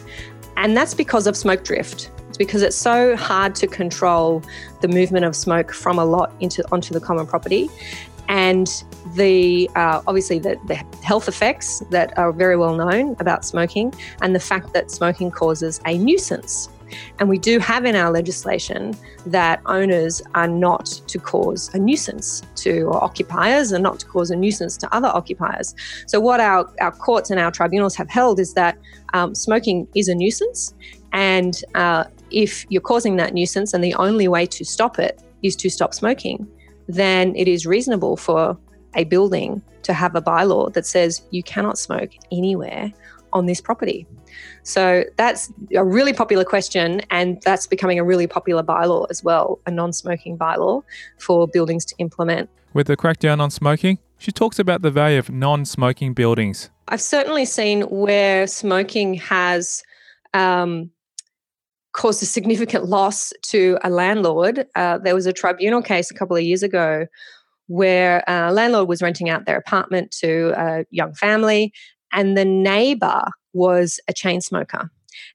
And 0.57 0.77
that's 0.77 0.95
because 0.95 1.27
of 1.27 1.37
smoke 1.37 1.65
drift. 1.65 2.11
Because 2.39 2.63
it's 2.63 2.77
so 2.77 3.17
hard 3.17 3.55
to 3.57 3.67
control 3.67 4.43
the 4.81 4.89
movement 4.89 5.25
of 5.25 5.37
smoke 5.37 5.73
from 5.73 5.99
a 5.99 6.05
lot 6.05 6.33
into 6.41 6.65
onto 6.73 6.93
the 6.95 7.01
common 7.01 7.27
property. 7.27 7.69
And 8.29 8.69
the 9.15 9.69
uh, 9.77 10.01
obviously 10.07 10.39
the, 10.39 10.59
the 10.67 10.77
health 11.05 11.29
effects 11.29 11.81
that 11.91 12.17
are 12.17 12.33
very 12.33 12.57
well 12.57 12.75
known 12.75 13.17
about 13.19 13.45
smoking, 13.45 13.93
and 14.23 14.35
the 14.35 14.41
fact 14.41 14.73
that 14.73 14.91
smoking 14.91 15.31
causes 15.31 15.81
a 15.87 15.99
nuisance. 15.99 16.69
And 17.19 17.29
we 17.29 17.39
do 17.39 17.59
have 17.59 17.85
in 17.85 17.95
our 17.95 18.11
legislation 18.11 18.97
that 19.27 19.61
owners 19.67 20.23
are 20.35 20.49
not 20.49 20.87
to 21.07 21.19
cause 21.19 21.71
a 21.75 21.79
nuisance 21.79 22.43
to 22.57 22.91
occupiers 22.93 23.73
and 23.73 23.83
not 23.83 23.99
to 24.01 24.07
cause 24.07 24.31
a 24.31 24.37
nuisance 24.37 24.77
to 24.79 24.95
other 24.95 25.09
occupiers. 25.09 25.75
So, 26.07 26.21
what 26.21 26.41
our, 26.41 26.71
our 26.81 26.93
courts 26.93 27.31
and 27.31 27.39
our 27.41 27.51
tribunals 27.51 27.95
have 27.97 28.11
held 28.11 28.41
is 28.41 28.55
that 28.55 28.79
um, 29.15 29.35
smoking 29.35 29.89
is 29.95 30.09
a 30.09 30.15
nuisance 30.15 30.75
and 31.13 31.63
uh, 31.75 32.05
if 32.33 32.67
you're 32.69 32.83
causing 32.83 33.17
that 33.17 33.35
nuisance 33.35 33.75
and 33.75 33.83
the 33.83 33.95
only 33.95 34.29
way 34.29 34.47
to 34.47 34.65
stop 34.65 34.99
it 34.99 35.23
is 35.43 35.57
to 35.57 35.71
stop 35.71 35.95
smoking, 35.95 36.47
then 36.89 37.35
it 37.37 37.49
is 37.49 37.67
reasonable 37.67 38.17
for 38.17 38.57
a 38.95 39.05
building 39.05 39.63
to 39.83 39.93
have 39.93 40.15
a 40.15 40.23
bylaw 40.23 40.73
that 40.75 40.87
says 40.87 41.23
you 41.31 41.43
cannot 41.43 41.79
smoke 41.79 42.11
anywhere 42.31 42.93
on 43.33 43.47
this 43.47 43.61
property. 43.61 44.07
So 44.63 45.05
that's 45.17 45.53
a 45.75 45.85
really 45.85 46.13
popular 46.13 46.45
question, 46.45 47.01
and 47.11 47.41
that's 47.43 47.67
becoming 47.67 47.99
a 47.99 48.05
really 48.05 48.27
popular 48.27 48.63
bylaw 48.63 49.07
as 49.11 49.25
well 49.25 49.61
a 49.67 49.71
non 49.71 49.93
smoking 49.93 50.39
bylaw 50.39 50.83
for 51.19 51.49
buildings 51.49 51.85
to 51.87 51.95
implement. 51.99 52.49
With 52.73 52.87
the 52.87 52.97
crackdown 52.97 53.41
on 53.41 53.51
smoking, 53.51 53.99
she 54.19 54.33
talks 54.33 54.59
about 54.59 54.83
the 54.83 54.91
value 54.91 55.19
of 55.19 55.31
non 55.31 55.65
smoking 55.65 56.15
buildings. 56.15 56.71
I've 56.89 57.01
certainly 57.01 57.45
seen 57.45 57.83
where 57.83 58.47
smoking 58.47 59.15
has 59.15 59.83
um, 60.35 60.91
caused 61.93 62.23
a 62.23 62.27
significant 62.27 62.87
loss 62.87 63.33
to 63.43 63.79
a 63.85 63.91
landlord. 63.91 64.67
Uh, 64.75 64.99
there 64.99 65.15
was 65.15 65.27
a 65.27 65.33
tribunal 65.33 65.83
case 65.83 66.11
a 66.11 66.15
couple 66.15 66.37
of 66.37 66.43
years 66.43 66.63
ago 66.63 67.07
where 67.67 68.25
a 68.27 68.53
landlord 68.53 68.89
was 68.89 69.03
renting 69.03 69.29
out 69.29 69.47
their 69.47 69.57
apartment 69.57 70.11
to 70.11 70.53
a 70.57 70.85
young 70.91 71.15
family, 71.15 71.73
and 72.13 72.37
the 72.37 72.45
neighbor 72.45 73.23
was 73.53 74.01
a 74.09 74.13
chain 74.13 74.41
smoker. 74.41 74.91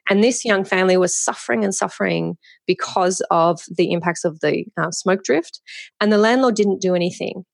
And 0.09 0.23
this 0.23 0.45
young 0.45 0.63
family 0.63 0.97
was 0.97 1.15
suffering 1.15 1.63
and 1.63 1.73
suffering 1.73 2.37
because 2.65 3.21
of 3.31 3.61
the 3.77 3.91
impacts 3.91 4.25
of 4.25 4.39
the 4.39 4.65
uh, 4.77 4.91
smoke 4.91 5.23
drift. 5.23 5.61
And 6.01 6.11
the 6.11 6.17
landlord 6.17 6.55
didn't 6.55 6.81
do 6.81 6.95
anything. 6.95 7.45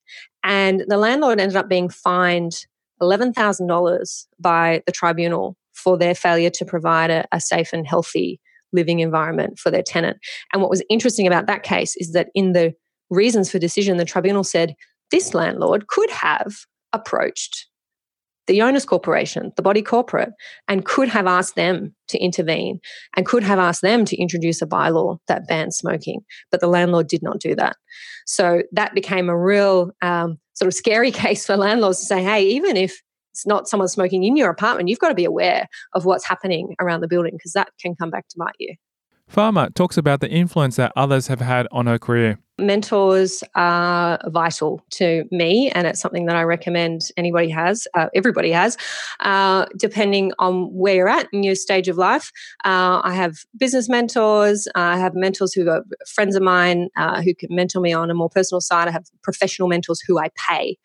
And 0.44 0.84
the 0.88 0.98
landlord 0.98 1.40
ended 1.40 1.58
up 1.58 1.70
being 1.70 1.90
fined 1.90 2.66
$11,000 3.02 4.26
by 4.40 4.82
the 4.86 4.92
tribunal 4.92 5.58
for 5.74 5.98
their 5.98 6.16
failure 6.16 6.50
to 6.52 6.66
provide 6.66 7.10
a, 7.10 7.26
a 7.32 7.42
safe 7.42 7.74
and 7.74 7.88
healthy 7.88 8.40
living 8.74 9.00
environment 9.00 9.60
for 9.60 9.72
their 9.72 9.84
tenant. 9.84 10.18
And 10.52 10.62
what 10.62 10.70
was 10.70 10.84
interesting 10.90 11.28
about 11.28 11.48
that 11.48 11.64
case 11.64 11.96
is 11.98 12.12
that 12.14 12.30
in 12.34 12.54
the 12.54 12.74
reasons 13.10 13.50
for 13.50 13.60
decision, 13.60 13.98
the 13.98 14.06
tribunal 14.06 14.44
said 14.44 14.76
this 15.12 15.34
landlord 15.34 15.88
could 15.88 16.10
have 16.10 16.54
approached 16.92 17.68
the 18.48 18.62
owners 18.62 18.86
corporation 18.86 19.52
the 19.56 19.62
body 19.62 19.82
corporate 19.82 20.32
and 20.68 20.86
could 20.86 21.08
have 21.08 21.28
asked 21.28 21.56
them 21.56 21.96
to 22.08 22.18
intervene 22.20 22.80
and 23.16 23.26
could 23.26 23.44
have 23.44 23.60
asked 23.60 23.82
them 23.82 24.06
to 24.06 24.18
introduce 24.18 24.62
a 24.62 24.66
bylaw 24.66 25.18
that 25.28 25.48
banned 25.48 25.74
smoking 25.74 26.20
but 26.52 26.60
the 26.60 26.68
landlord 26.68 27.08
did 27.08 27.24
not 27.24 27.40
do 27.40 27.56
that 27.56 27.76
so 28.26 28.62
that 28.72 28.94
became 28.94 29.30
a 29.30 29.38
real 29.38 29.92
um, 30.02 30.38
sort 30.54 30.68
of 30.68 30.74
scary 30.74 31.12
case 31.24 31.46
for 31.46 31.56
landlords 31.56 32.00
to 32.00 32.06
say 32.06 32.24
hey 32.24 32.44
even 32.46 32.76
if 32.76 33.02
it's 33.34 33.46
not 33.46 33.68
someone 33.68 33.88
smoking 33.88 34.24
in 34.24 34.38
your 34.38 34.50
apartment 34.50 34.90
you've 34.90 35.00
got 35.00 35.10
to 35.10 35.16
be 35.16 35.26
aware 35.26 35.68
of 35.94 36.06
what's 36.06 36.26
happening 36.26 36.76
around 36.80 37.02
the 37.02 37.08
building 37.08 37.34
because 37.34 37.54
that 37.54 37.70
can 37.82 37.96
come 37.96 38.10
back 38.10 38.28
to 38.28 38.36
bite 38.38 38.56
you 38.60 38.76
Farmer 39.28 39.70
talks 39.72 39.98
about 39.98 40.20
the 40.20 40.30
influence 40.30 40.76
that 40.76 40.92
others 40.96 41.28
have 41.28 41.42
had 41.42 41.68
on 41.72 41.88
her 41.88 41.98
career. 41.98 42.38
Mentors 42.60 43.44
are 43.56 44.20
vital 44.28 44.86
to 44.92 45.24
me, 45.32 45.72
and 45.72 45.88
it's 45.88 46.00
something 46.00 46.28
that 46.28 46.36
I 46.36 46.44
recommend 46.44 47.02
anybody 47.18 47.50
has, 47.50 47.88
uh, 47.96 48.10
everybody 48.14 48.52
has, 48.52 48.78
uh, 49.22 49.66
depending 49.76 50.34
on 50.38 50.72
where 50.72 50.94
you're 50.94 51.10
at 51.10 51.28
in 51.34 51.42
your 51.42 51.56
stage 51.56 51.88
of 51.88 51.98
life. 51.98 52.32
Uh, 52.64 53.02
I 53.04 53.16
have 53.16 53.38
business 53.58 53.90
mentors, 53.90 54.68
I 54.76 55.00
have 55.00 55.16
mentors 55.16 55.52
who 55.54 55.68
are 55.68 55.84
friends 56.08 56.36
of 56.36 56.44
mine 56.44 56.90
uh, 56.96 57.24
who 57.24 57.34
can 57.34 57.50
mentor 57.56 57.82
me 57.82 57.92
on 57.92 58.12
a 58.12 58.14
more 58.14 58.30
personal 58.30 58.62
side. 58.62 58.88
I 58.88 58.92
have 58.92 59.06
professional 59.24 59.68
mentors 59.68 60.00
who 60.06 60.20
I 60.20 60.30
pay. 60.48 60.78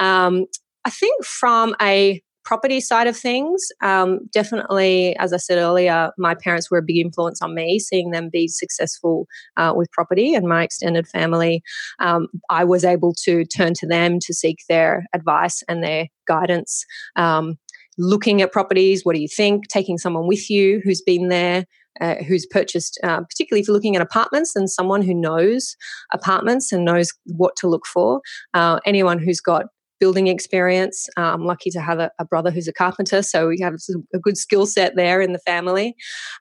Um, 0.00 0.46
I 0.86 0.90
think 0.90 1.24
from 1.24 1.74
a 1.82 2.22
property 2.44 2.80
side 2.80 3.08
of 3.08 3.16
things, 3.16 3.66
um, 3.82 4.20
definitely, 4.32 5.16
as 5.16 5.32
I 5.32 5.36
said 5.36 5.58
earlier, 5.58 6.12
my 6.16 6.36
parents 6.36 6.70
were 6.70 6.78
a 6.78 6.82
big 6.82 6.98
influence 6.98 7.42
on 7.42 7.56
me, 7.56 7.80
seeing 7.80 8.12
them 8.12 8.30
be 8.32 8.46
successful 8.46 9.26
uh, 9.56 9.72
with 9.74 9.90
property 9.90 10.32
and 10.32 10.46
my 10.46 10.62
extended 10.62 11.08
family. 11.08 11.60
Um, 11.98 12.28
I 12.50 12.62
was 12.62 12.84
able 12.84 13.14
to 13.24 13.44
turn 13.46 13.74
to 13.74 13.86
them 13.88 14.20
to 14.20 14.32
seek 14.32 14.58
their 14.68 15.06
advice 15.12 15.64
and 15.68 15.82
their 15.82 16.06
guidance. 16.28 16.84
Um, 17.16 17.58
looking 17.98 18.40
at 18.40 18.52
properties, 18.52 19.04
what 19.04 19.16
do 19.16 19.20
you 19.20 19.28
think? 19.28 19.66
Taking 19.66 19.98
someone 19.98 20.28
with 20.28 20.48
you 20.48 20.80
who's 20.84 21.02
been 21.02 21.28
there. 21.28 21.64
Uh, 21.98 22.16
who's 22.28 22.44
purchased, 22.44 23.00
uh, 23.04 23.22
particularly 23.22 23.62
if 23.62 23.66
you're 23.66 23.74
looking 23.74 23.96
at 23.96 24.02
apartments, 24.02 24.54
and 24.54 24.68
someone 24.68 25.00
who 25.00 25.14
knows 25.14 25.78
apartments 26.12 26.70
and 26.70 26.84
knows 26.84 27.10
what 27.24 27.56
to 27.56 27.66
look 27.66 27.86
for. 27.86 28.20
Uh, 28.52 28.78
anyone 28.84 29.18
who's 29.18 29.40
got 29.40 29.64
building 29.98 30.26
experience. 30.26 31.08
I'm 31.16 31.44
lucky 31.44 31.70
to 31.70 31.80
have 31.80 31.98
a, 31.98 32.10
a, 32.18 32.24
brother 32.24 32.50
who's 32.50 32.68
a 32.68 32.72
carpenter, 32.72 33.22
so 33.22 33.48
we 33.48 33.60
have 33.60 33.74
a 34.14 34.18
good 34.18 34.36
skill 34.36 34.66
set 34.66 34.96
there 34.96 35.20
in 35.20 35.32
the 35.32 35.38
family. 35.38 35.94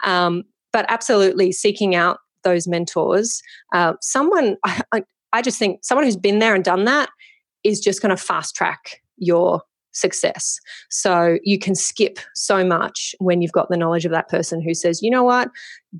Um, 0.03 0.43
but 0.73 0.85
absolutely 0.89 1.53
seeking 1.53 1.95
out 1.95 2.19
those 2.43 2.67
mentors. 2.67 3.41
Uh, 3.73 3.93
someone, 4.01 4.57
I, 4.65 5.03
I 5.33 5.41
just 5.41 5.59
think 5.59 5.79
someone 5.83 6.05
who's 6.05 6.17
been 6.17 6.39
there 6.39 6.55
and 6.55 6.63
done 6.63 6.85
that 6.85 7.09
is 7.63 7.79
just 7.79 8.01
going 8.01 8.15
to 8.15 8.21
fast 8.21 8.55
track 8.55 9.01
your 9.17 9.61
success. 9.95 10.59
So 10.89 11.39
you 11.43 11.57
can 11.57 11.73
skip 11.73 12.19
so 12.35 12.65
much 12.65 13.15
when 13.19 13.41
you've 13.41 13.53
got 13.53 13.69
the 13.69 13.77
knowledge 13.77 14.05
of 14.05 14.11
that 14.11 14.27
person 14.27 14.61
who 14.61 14.73
says, 14.73 15.01
you 15.01 15.09
know 15.09 15.23
what, 15.23 15.49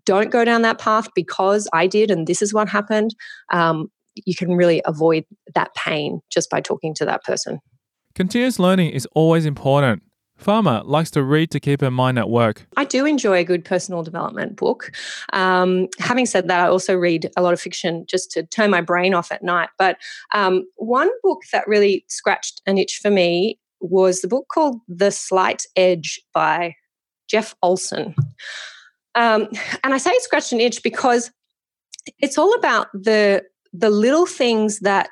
don't 0.06 0.30
go 0.30 0.44
down 0.44 0.62
that 0.63 0.80
path 0.80 1.08
because 1.15 1.68
I 1.74 1.88
did 1.88 2.12
and 2.12 2.28
this 2.28 2.41
is 2.41 2.54
what 2.54 2.68
happened. 2.68 3.15
Um, 3.52 3.89
you 4.15 4.36
can 4.36 4.56
really 4.56 4.82
avoid 4.86 5.25
that 5.54 5.73
pain 5.75 6.21
just 6.30 6.49
by 6.49 6.62
talking 6.62 6.93
to 6.95 7.06
that 7.06 7.23
person. 7.23 7.60
Continuous 8.13 8.60
learning 8.60 8.91
is 8.91 9.08
always 9.13 9.45
important. 9.45 10.04
Farmer 10.38 10.82
likes 10.84 11.12
to 11.12 11.23
read 11.23 11.49
to 11.51 11.60
keep 11.60 11.82
her 11.82 11.91
mind 11.91 12.19
at 12.19 12.30
work. 12.30 12.67
I 12.75 12.84
do 12.84 13.06
enjoy 13.06 13.38
a 13.38 13.43
good 13.43 13.63
personal 13.63 14.04
development 14.04 14.58
book. 14.58 14.91
Um, 15.32 15.88
having 15.99 16.25
said 16.25 16.49
that, 16.49 16.65
I 16.65 16.67
also 16.67 16.93
read 16.93 17.30
a 17.38 17.41
lot 17.41 17.54
of 17.54 17.62
fiction 17.62 18.06
just 18.08 18.32
to 18.32 18.43
turn 18.43 18.69
my 18.69 18.82
brain 18.82 19.13
off 19.13 19.32
at 19.32 19.43
night. 19.43 19.69
But 19.78 19.97
um, 20.34 20.65
one 20.75 21.10
book 21.23 21.41
that 21.54 21.67
really 21.67 22.04
scratched 22.10 22.62
an 22.65 22.78
itch 22.78 22.99
for 23.01 23.10
me 23.10 23.60
was 23.80 24.21
the 24.21 24.28
book 24.28 24.47
called 24.49 24.82
The 24.89 25.12
Slight 25.12 25.63
Edge 25.75 26.19
by 26.34 26.75
Jeff 27.30 27.56
Olson. 27.62 28.13
Um, 29.15 29.47
and 29.84 29.93
I 29.93 29.97
say 29.97 30.12
it 30.12 30.21
scratched 30.21 30.51
an 30.51 30.60
itch 30.60 30.84
because 30.84 31.32
it's 32.19 32.38
all 32.38 32.54
about 32.56 32.88
the 32.93 33.43
the 33.79 33.89
little 33.89 34.25
things 34.25 34.79
that 34.79 35.09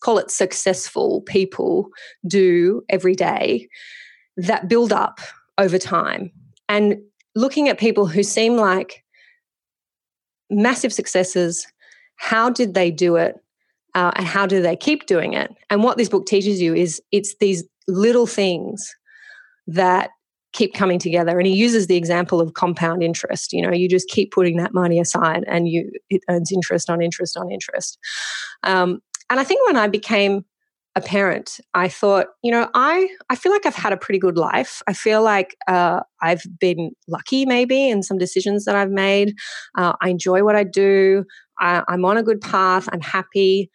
call 0.00 0.18
it 0.18 0.30
successful 0.30 1.22
people 1.22 1.88
do 2.26 2.82
every 2.88 3.14
day 3.14 3.68
that 4.36 4.68
build 4.68 4.92
up 4.92 5.20
over 5.58 5.78
time. 5.78 6.30
And 6.68 6.96
looking 7.34 7.68
at 7.68 7.78
people 7.78 8.06
who 8.06 8.22
seem 8.22 8.56
like 8.56 9.04
massive 10.50 10.92
successes 10.92 11.66
how 12.16 12.50
did 12.50 12.74
they 12.74 12.90
do 12.90 13.16
it 13.16 13.36
uh, 13.94 14.10
and 14.16 14.26
how 14.26 14.46
do 14.46 14.60
they 14.60 14.76
keep 14.76 15.06
doing 15.06 15.34
it? 15.34 15.54
And 15.70 15.82
what 15.82 15.96
this 15.96 16.08
book 16.08 16.26
teaches 16.26 16.60
you 16.60 16.74
is 16.74 17.00
it's 17.12 17.36
these 17.36 17.64
little 17.86 18.26
things 18.26 18.94
that 19.66 20.10
keep 20.56 20.74
coming 20.74 20.98
together. 20.98 21.38
And 21.38 21.46
he 21.46 21.54
uses 21.54 21.86
the 21.86 21.96
example 21.96 22.40
of 22.40 22.54
compound 22.54 23.02
interest 23.02 23.52
you 23.52 23.62
know 23.62 23.72
you 23.72 23.88
just 23.88 24.08
keep 24.08 24.32
putting 24.32 24.56
that 24.56 24.74
money 24.74 24.98
aside 24.98 25.44
and 25.46 25.68
you 25.68 25.90
it 26.10 26.22
earns 26.30 26.50
interest 26.50 26.90
on 26.90 27.02
interest 27.02 27.36
on 27.36 27.50
interest. 27.52 27.98
Um, 28.62 29.00
and 29.30 29.40
i 29.40 29.44
think 29.44 29.66
when 29.66 29.76
i 29.76 29.88
became 29.88 30.44
a 30.94 31.00
parent 31.00 31.60
i 31.74 31.88
thought 31.88 32.28
you 32.42 32.50
know 32.50 32.70
i 32.74 33.08
i 33.28 33.36
feel 33.36 33.52
like 33.52 33.66
i've 33.66 33.74
had 33.74 33.92
a 33.92 33.96
pretty 33.96 34.18
good 34.18 34.38
life. 34.38 34.82
I 34.86 34.92
feel 34.92 35.22
like 35.22 35.56
uh, 35.68 36.00
i've 36.22 36.42
been 36.58 36.92
lucky 37.06 37.44
maybe 37.44 37.88
in 37.88 38.02
some 38.02 38.18
decisions 38.18 38.64
that 38.64 38.74
i've 38.74 38.90
made. 38.90 39.34
Uh, 39.76 39.92
i 40.00 40.08
enjoy 40.08 40.42
what 40.42 40.56
i 40.56 40.64
do. 40.64 41.24
I, 41.60 41.82
i'm 41.88 42.04
on 42.04 42.16
a 42.16 42.22
good 42.22 42.40
path. 42.40 42.88
I'm 42.92 43.02
happy. 43.02 43.70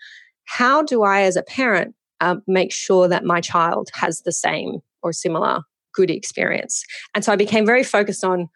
How 0.46 0.82
do 0.84 1.04
i 1.04 1.22
as 1.22 1.36
a 1.36 1.44
parent 1.44 1.96
um, 2.22 2.42
make 2.48 2.72
sure 2.72 3.08
that 3.08 3.24
my 3.26 3.42
child 3.42 3.90
has 3.94 4.22
the 4.22 4.32
same 4.32 4.80
or 5.04 5.12
similar 5.12 5.62
good 5.94 6.10
experience. 6.10 6.84
And 7.14 7.24
so 7.24 7.32
I 7.32 7.36
became 7.36 7.66
very 7.66 7.84
focused 7.84 8.24
on 8.24 8.50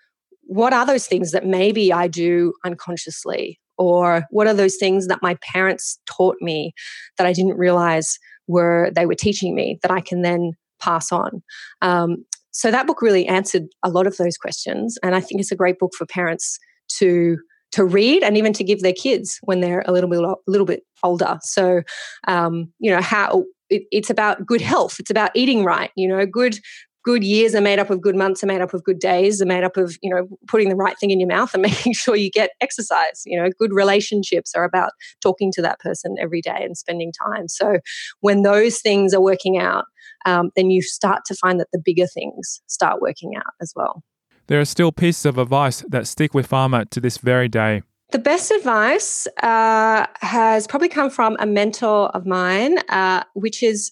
what 0.43 0.74
are 0.74 0.86
those 0.86 1.08
things 1.08 1.32
that 1.32 1.45
maybe 1.45 1.91
I 1.91 2.08
do 2.08 2.54
unconsciously, 2.63 3.60
or 3.78 4.26
what 4.30 4.48
are 4.48 4.54
those 4.54 4.76
things 4.76 5.08
that 5.08 5.21
my 5.21 5.36
parents 5.41 6.00
taught 6.06 6.38
me 6.41 6.74
that 7.17 7.28
I 7.28 7.34
didn't 7.34 7.58
realize 7.58 8.17
were 8.48 8.91
they 8.95 9.06
were 9.06 9.15
teaching 9.15 9.56
me 9.56 9.80
that 9.82 9.91
I 9.91 10.02
can 10.02 10.21
then 10.21 10.54
pass 10.80 11.12
on. 11.12 11.41
Um, 11.82 12.26
so 12.52 12.71
that 12.71 12.88
book 12.88 13.02
really 13.02 13.28
answered 13.28 13.63
a 13.84 13.89
lot 13.89 14.08
of 14.08 14.17
those 14.17 14.38
questions, 14.38 14.98
and 15.04 15.15
I 15.15 15.19
think 15.19 15.41
it's 15.41 15.52
a 15.52 15.58
great 15.58 15.80
book 15.80 15.91
for 15.98 16.06
parents 16.06 16.58
to 17.00 17.38
to 17.71 17.84
read 17.84 18.24
and 18.24 18.38
even 18.38 18.54
to 18.54 18.63
give 18.63 18.82
their 18.82 18.93
kids 18.93 19.38
when 19.41 19.60
they're 19.60 19.84
a 19.86 19.91
little 19.91 20.10
bit 20.10 20.19
a 20.19 20.36
little 20.48 20.65
bit 20.65 20.84
older. 21.04 21.38
So, 21.41 21.82
um, 22.28 22.71
you 22.80 22.91
know 22.91 23.02
how 23.02 23.43
it, 23.69 23.84
it's 23.91 24.10
about 24.10 24.45
good 24.45 24.62
health. 24.62 24.98
It's 25.00 25.12
about 25.12 25.32
eating 25.36 25.65
right. 25.65 25.91
You 25.95 26.08
know, 26.08 26.26
good 26.26 26.60
good 27.05 27.23
years 27.23 27.55
are 27.55 27.61
made 27.61 27.79
up 27.79 27.89
of 27.89 28.01
good 28.01 28.15
months 28.15 28.43
are 28.43 28.47
made 28.47 28.61
up 28.61 28.73
of 28.73 28.83
good 28.83 28.99
days 28.99 29.41
are 29.41 29.45
made 29.45 29.63
up 29.63 29.77
of 29.77 29.95
you 30.01 30.13
know 30.13 30.27
putting 30.47 30.69
the 30.69 30.75
right 30.75 30.97
thing 30.99 31.11
in 31.11 31.19
your 31.19 31.29
mouth 31.29 31.53
and 31.53 31.61
making 31.69 31.93
sure 31.93 32.15
you 32.15 32.29
get 32.29 32.51
exercise. 32.59 33.23
You 33.25 33.41
know 33.41 33.49
good 33.57 33.73
relationships 33.73 34.53
are 34.55 34.65
about 34.65 34.91
talking 35.21 35.51
to 35.53 35.61
that 35.61 35.79
person 35.79 36.15
every 36.19 36.41
day 36.41 36.57
and 36.61 36.75
spending 36.77 37.13
time. 37.13 37.47
So 37.47 37.79
when 38.19 38.41
those 38.41 38.79
things 38.79 39.13
are 39.13 39.21
working 39.21 39.57
out 39.57 39.85
um, 40.25 40.51
then 40.55 40.71
you 40.71 40.81
start 40.81 41.23
to 41.25 41.35
find 41.35 41.59
that 41.59 41.67
the 41.71 41.81
bigger 41.83 42.07
things 42.07 42.61
start 42.67 43.01
working 43.01 43.35
out 43.35 43.53
as 43.61 43.71
well. 43.75 44.03
There 44.47 44.59
are 44.59 44.65
still 44.65 44.91
pieces 44.91 45.25
of 45.25 45.37
advice 45.37 45.83
that 45.89 46.07
stick 46.07 46.33
with 46.33 46.47
farmer 46.47 46.85
to 46.85 46.99
this 46.99 47.17
very 47.17 47.47
day. 47.47 47.83
The 48.11 48.19
best 48.19 48.51
advice 48.51 49.27
uh, 49.41 50.05
has 50.21 50.67
probably 50.67 50.89
come 50.89 51.09
from 51.09 51.35
a 51.39 51.45
mentor 51.45 52.09
of 52.09 52.25
mine, 52.25 52.77
uh, 52.89 53.23
which 53.33 53.63
is 53.63 53.91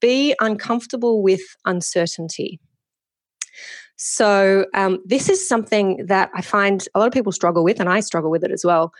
be 0.00 0.34
uncomfortable 0.40 1.22
with 1.22 1.40
uncertainty. 1.64 2.60
So, 3.96 4.66
um, 4.74 4.98
this 5.04 5.28
is 5.28 5.46
something 5.46 6.06
that 6.06 6.30
I 6.34 6.40
find 6.40 6.86
a 6.94 6.98
lot 6.98 7.06
of 7.06 7.12
people 7.12 7.32
struggle 7.32 7.62
with, 7.62 7.80
and 7.80 7.88
I 7.88 8.00
struggle 8.00 8.30
with 8.30 8.42
it 8.44 8.50
as 8.50 8.64
well. 8.64 8.92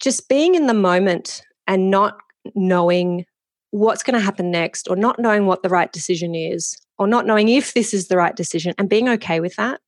Just 0.00 0.28
being 0.28 0.54
in 0.54 0.66
the 0.66 0.74
moment 0.74 1.42
and 1.66 1.90
not 1.90 2.18
knowing 2.54 3.24
what's 3.70 4.02
going 4.02 4.18
to 4.18 4.24
happen 4.24 4.50
next, 4.50 4.88
or 4.88 4.96
not 4.96 5.18
knowing 5.18 5.46
what 5.46 5.62
the 5.62 5.68
right 5.68 5.90
decision 5.92 6.34
is, 6.34 6.76
or 6.98 7.06
not 7.06 7.24
knowing 7.24 7.48
if 7.48 7.72
this 7.72 7.94
is 7.94 8.08
the 8.08 8.16
right 8.16 8.36
decision, 8.36 8.74
and 8.76 8.88
being 8.88 9.08
okay 9.08 9.40
with 9.40 9.56
that. 9.56 9.80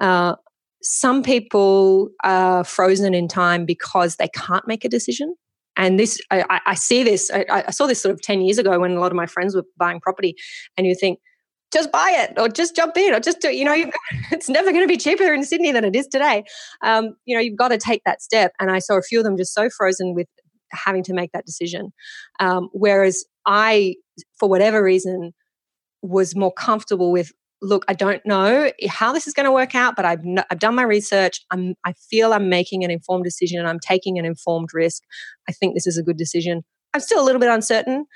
Uh, 0.00 0.34
some 0.82 1.22
people 1.22 2.10
are 2.24 2.64
frozen 2.64 3.14
in 3.14 3.28
time 3.28 3.64
because 3.64 4.16
they 4.16 4.28
can't 4.28 4.66
make 4.66 4.84
a 4.84 4.88
decision 4.88 5.34
and 5.76 5.98
this, 5.98 6.20
I, 6.30 6.60
I 6.66 6.74
see 6.74 7.02
this, 7.02 7.30
I, 7.32 7.44
I, 7.48 7.70
saw 7.70 7.86
this 7.86 8.00
sort 8.00 8.14
of 8.14 8.22
10 8.22 8.42
years 8.42 8.58
ago 8.58 8.78
when 8.78 8.92
a 8.92 9.00
lot 9.00 9.10
of 9.10 9.16
my 9.16 9.26
friends 9.26 9.56
were 9.56 9.64
buying 9.76 10.00
property, 10.00 10.34
and 10.76 10.86
you 10.86 10.94
think, 10.94 11.18
just 11.72 11.90
buy 11.90 12.14
it 12.16 12.38
or 12.38 12.48
just 12.48 12.76
jump 12.76 12.96
in 12.96 13.12
or 13.12 13.18
just 13.18 13.40
do, 13.40 13.48
you 13.48 13.64
know, 13.64 13.74
it's 14.30 14.48
never 14.48 14.70
going 14.70 14.84
to 14.84 14.88
be 14.88 14.96
cheaper 14.96 15.34
in 15.34 15.44
Sydney 15.44 15.72
than 15.72 15.84
it 15.84 15.96
is 15.96 16.06
today. 16.06 16.44
Um, 16.82 17.16
you 17.24 17.34
know, 17.34 17.42
you've 17.42 17.58
got 17.58 17.68
to 17.68 17.78
take 17.78 18.02
that 18.06 18.22
step. 18.22 18.52
And 18.60 18.70
I 18.70 18.78
saw 18.78 18.96
a 18.96 19.02
few 19.02 19.18
of 19.18 19.24
them 19.24 19.36
just 19.36 19.52
so 19.52 19.68
frozen 19.76 20.14
with 20.14 20.28
having 20.70 21.02
to 21.04 21.12
make 21.12 21.32
that 21.32 21.44
decision. 21.44 21.92
Um, 22.38 22.68
whereas 22.72 23.24
I, 23.44 23.96
for 24.38 24.48
whatever 24.48 24.82
reason, 24.82 25.32
was 26.00 26.36
more 26.36 26.52
comfortable 26.52 27.10
with 27.10 27.32
look, 27.64 27.84
I 27.88 27.94
don't 27.94 28.24
know 28.26 28.70
how 28.88 29.12
this 29.12 29.26
is 29.26 29.34
going 29.34 29.46
to 29.46 29.52
work 29.52 29.74
out, 29.74 29.96
but 29.96 30.04
I've, 30.04 30.20
I've 30.50 30.58
done 30.58 30.74
my 30.74 30.82
research. 30.82 31.40
I'm, 31.50 31.74
I 31.84 31.92
feel 31.92 32.32
I'm 32.32 32.48
making 32.48 32.84
an 32.84 32.90
informed 32.90 33.24
decision 33.24 33.58
and 33.58 33.68
I'm 33.68 33.80
taking 33.80 34.18
an 34.18 34.24
informed 34.24 34.68
risk. 34.74 35.02
I 35.48 35.52
think 35.52 35.74
this 35.74 35.86
is 35.86 35.98
a 35.98 36.02
good 36.02 36.16
decision. 36.16 36.62
I'm 36.92 37.00
still 37.00 37.20
a 37.20 37.24
little 37.24 37.40
bit 37.40 37.48
uncertain, 37.48 38.06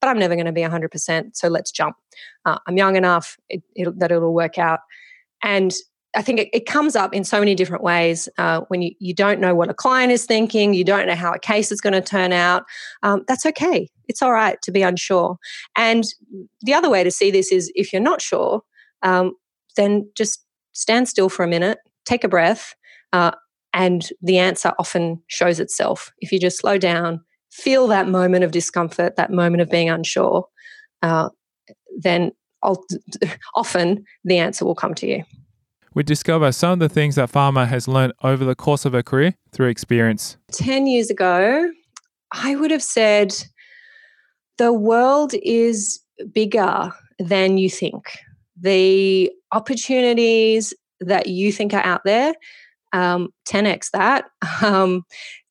but 0.00 0.08
I'm 0.08 0.18
never 0.18 0.34
going 0.34 0.46
to 0.46 0.52
be 0.52 0.62
100%. 0.62 1.36
So 1.36 1.48
let's 1.48 1.70
jump. 1.70 1.96
Uh, 2.44 2.58
I'm 2.66 2.76
young 2.76 2.96
enough 2.96 3.36
it, 3.48 3.62
it'll, 3.74 3.92
that 3.98 4.12
it'll 4.12 4.32
work 4.32 4.56
out. 4.56 4.80
And 5.42 5.74
I 6.14 6.22
think 6.22 6.40
it, 6.40 6.48
it, 6.52 6.66
comes 6.66 6.94
up 6.94 7.14
in 7.14 7.24
so 7.24 7.38
many 7.38 7.54
different 7.54 7.82
ways 7.82 8.28
uh, 8.36 8.60
when 8.68 8.82
you, 8.82 8.92
you 8.98 9.14
don't 9.14 9.40
know 9.40 9.54
what 9.54 9.70
a 9.70 9.74
client 9.74 10.12
is 10.12 10.26
thinking, 10.26 10.74
you 10.74 10.84
don't 10.84 11.06
know 11.06 11.14
how 11.14 11.32
a 11.32 11.38
case 11.38 11.72
is 11.72 11.80
going 11.80 11.94
to 11.94 12.02
turn 12.02 12.32
out. 12.32 12.64
Um, 13.02 13.24
that's 13.26 13.46
okay. 13.46 13.88
It's 14.08 14.22
all 14.22 14.32
right 14.32 14.60
to 14.62 14.70
be 14.70 14.82
unsure. 14.82 15.38
And 15.74 16.04
the 16.60 16.74
other 16.74 16.90
way 16.90 17.02
to 17.02 17.10
see 17.10 17.30
this 17.30 17.50
is 17.50 17.72
if 17.74 17.92
you're 17.92 18.02
not 18.02 18.20
sure, 18.20 18.62
um, 19.02 19.34
then 19.76 20.10
just 20.16 20.44
stand 20.72 21.08
still 21.08 21.28
for 21.28 21.44
a 21.44 21.48
minute, 21.48 21.78
take 22.04 22.24
a 22.24 22.28
breath, 22.28 22.74
uh, 23.12 23.32
and 23.74 24.08
the 24.20 24.38
answer 24.38 24.72
often 24.78 25.22
shows 25.28 25.60
itself. 25.60 26.12
If 26.18 26.32
you 26.32 26.38
just 26.38 26.58
slow 26.58 26.78
down, 26.78 27.20
feel 27.50 27.86
that 27.88 28.08
moment 28.08 28.44
of 28.44 28.50
discomfort, 28.50 29.16
that 29.16 29.30
moment 29.30 29.62
of 29.62 29.70
being 29.70 29.90
unsure, 29.90 30.46
uh, 31.02 31.30
then 31.98 32.32
often 33.54 34.04
the 34.24 34.38
answer 34.38 34.64
will 34.64 34.74
come 34.74 34.94
to 34.94 35.06
you 35.06 35.24
we 35.94 36.02
discover 36.02 36.52
some 36.52 36.74
of 36.74 36.78
the 36.78 36.88
things 36.88 37.16
that 37.16 37.30
Farmer 37.30 37.66
has 37.66 37.86
learned 37.86 38.14
over 38.22 38.44
the 38.44 38.54
course 38.54 38.84
of 38.84 38.92
her 38.92 39.02
career 39.02 39.34
through 39.52 39.68
experience. 39.68 40.36
10 40.52 40.86
years 40.86 41.10
ago, 41.10 41.70
I 42.32 42.56
would 42.56 42.70
have 42.70 42.82
said 42.82 43.34
the 44.58 44.72
world 44.72 45.34
is 45.42 46.00
bigger 46.32 46.92
than 47.18 47.58
you 47.58 47.68
think. 47.68 48.06
The 48.62 49.30
opportunities 49.52 50.72
that 51.00 51.26
you 51.26 51.52
think 51.52 51.74
are 51.74 51.84
out 51.84 52.00
there, 52.04 52.34
um, 52.92 53.28
10x 53.48 53.90
that. 53.92 54.24
Um, 54.62 55.02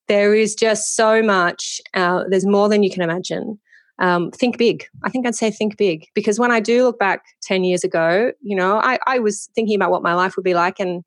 there 0.08 0.34
is 0.34 0.56
just 0.56 0.96
so 0.96 1.22
much, 1.22 1.80
uh, 1.94 2.24
there's 2.30 2.46
more 2.46 2.68
than 2.68 2.84
you 2.84 2.90
can 2.90 3.02
imagine 3.02 3.58
um, 4.02 4.32
think 4.32 4.58
big. 4.58 4.86
I 5.04 5.10
think 5.10 5.26
I'd 5.26 5.36
say 5.36 5.52
think 5.52 5.78
big 5.78 6.08
because 6.16 6.40
when 6.40 6.52
I 6.52 6.60
do 6.60 6.84
look 6.84 7.00
back 7.00 7.24
10 7.44 7.64
years 7.64 7.84
ago, 7.84 8.32
you 8.42 8.56
know, 8.56 8.78
I, 8.78 8.98
I 9.06 9.20
was 9.20 9.50
thinking 9.54 9.76
about 9.76 9.92
what 9.92 10.02
my 10.02 10.16
life 10.16 10.36
would 10.36 10.44
be 10.44 10.56
like 10.56 10.80
and 10.80 11.04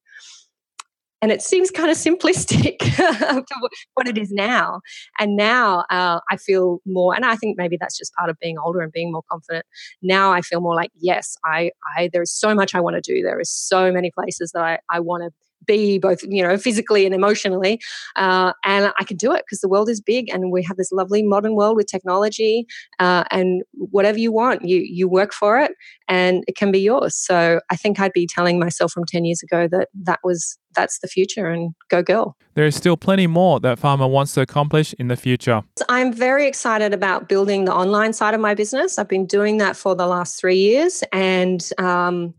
and 1.24 1.32
it 1.32 1.40
seems 1.40 1.70
kind 1.70 1.90
of 1.90 1.96
simplistic 1.96 2.78
to 2.96 3.70
what 3.94 4.06
it 4.06 4.18
is 4.18 4.30
now. 4.30 4.82
And 5.18 5.36
now 5.36 5.86
uh, 5.88 6.20
I 6.30 6.36
feel 6.36 6.80
more, 6.84 7.14
and 7.14 7.24
I 7.24 7.34
think 7.34 7.56
maybe 7.56 7.78
that's 7.80 7.96
just 7.96 8.12
part 8.12 8.28
of 8.28 8.38
being 8.40 8.58
older 8.58 8.82
and 8.82 8.92
being 8.92 9.10
more 9.10 9.22
confident. 9.30 9.64
Now 10.02 10.32
I 10.34 10.42
feel 10.42 10.60
more 10.60 10.74
like, 10.74 10.90
yes, 11.00 11.38
I, 11.42 11.70
I 11.96 12.10
there 12.12 12.20
is 12.20 12.30
so 12.30 12.54
much 12.54 12.74
I 12.74 12.80
want 12.80 12.96
to 12.96 13.00
do. 13.00 13.22
There 13.22 13.40
is 13.40 13.48
so 13.48 13.90
many 13.90 14.10
places 14.10 14.52
that 14.52 14.62
I, 14.62 14.78
I 14.90 15.00
want 15.00 15.22
to 15.22 15.30
be 15.66 15.98
both 15.98 16.22
you 16.22 16.42
know 16.42 16.56
physically 16.56 17.06
and 17.06 17.14
emotionally 17.14 17.80
uh, 18.16 18.52
and 18.64 18.92
i 18.98 19.04
can 19.04 19.16
do 19.16 19.32
it 19.32 19.44
because 19.46 19.60
the 19.60 19.68
world 19.68 19.88
is 19.88 20.00
big 20.00 20.28
and 20.32 20.50
we 20.50 20.62
have 20.62 20.76
this 20.76 20.92
lovely 20.92 21.22
modern 21.22 21.54
world 21.54 21.76
with 21.76 21.86
technology 21.86 22.66
uh, 22.98 23.24
and 23.30 23.62
whatever 23.74 24.18
you 24.18 24.32
want 24.32 24.64
you 24.64 24.78
you 24.78 25.08
work 25.08 25.32
for 25.32 25.58
it 25.58 25.72
and 26.08 26.44
it 26.46 26.56
can 26.56 26.70
be 26.70 26.78
yours. 26.78 27.16
So 27.16 27.60
i 27.70 27.76
think 27.76 28.00
i'd 28.00 28.12
be 28.12 28.26
telling 28.26 28.58
myself 28.58 28.92
from 28.92 29.04
10 29.04 29.24
years 29.24 29.42
ago 29.42 29.68
that 29.68 29.88
that 29.94 30.20
was 30.22 30.58
that's 30.74 30.98
the 30.98 31.08
future 31.08 31.46
and 31.46 31.74
go 31.88 32.02
girl. 32.02 32.36
There 32.54 32.66
is 32.66 32.76
still 32.76 32.96
plenty 32.96 33.26
more 33.26 33.60
that 33.60 33.78
farmer 33.78 34.06
wants 34.06 34.34
to 34.34 34.40
accomplish 34.40 34.92
in 34.94 35.08
the 35.08 35.16
future. 35.16 35.62
I'm 35.88 36.12
very 36.12 36.46
excited 36.46 36.92
about 36.92 37.28
building 37.28 37.64
the 37.64 37.74
online 37.74 38.12
side 38.12 38.34
of 38.34 38.40
my 38.40 38.54
business. 38.54 38.98
I've 38.98 39.08
been 39.08 39.26
doing 39.26 39.58
that 39.58 39.76
for 39.76 39.94
the 39.94 40.06
last 40.06 40.38
three 40.38 40.58
years 40.58 41.02
and 41.12 41.68
um, 41.78 42.34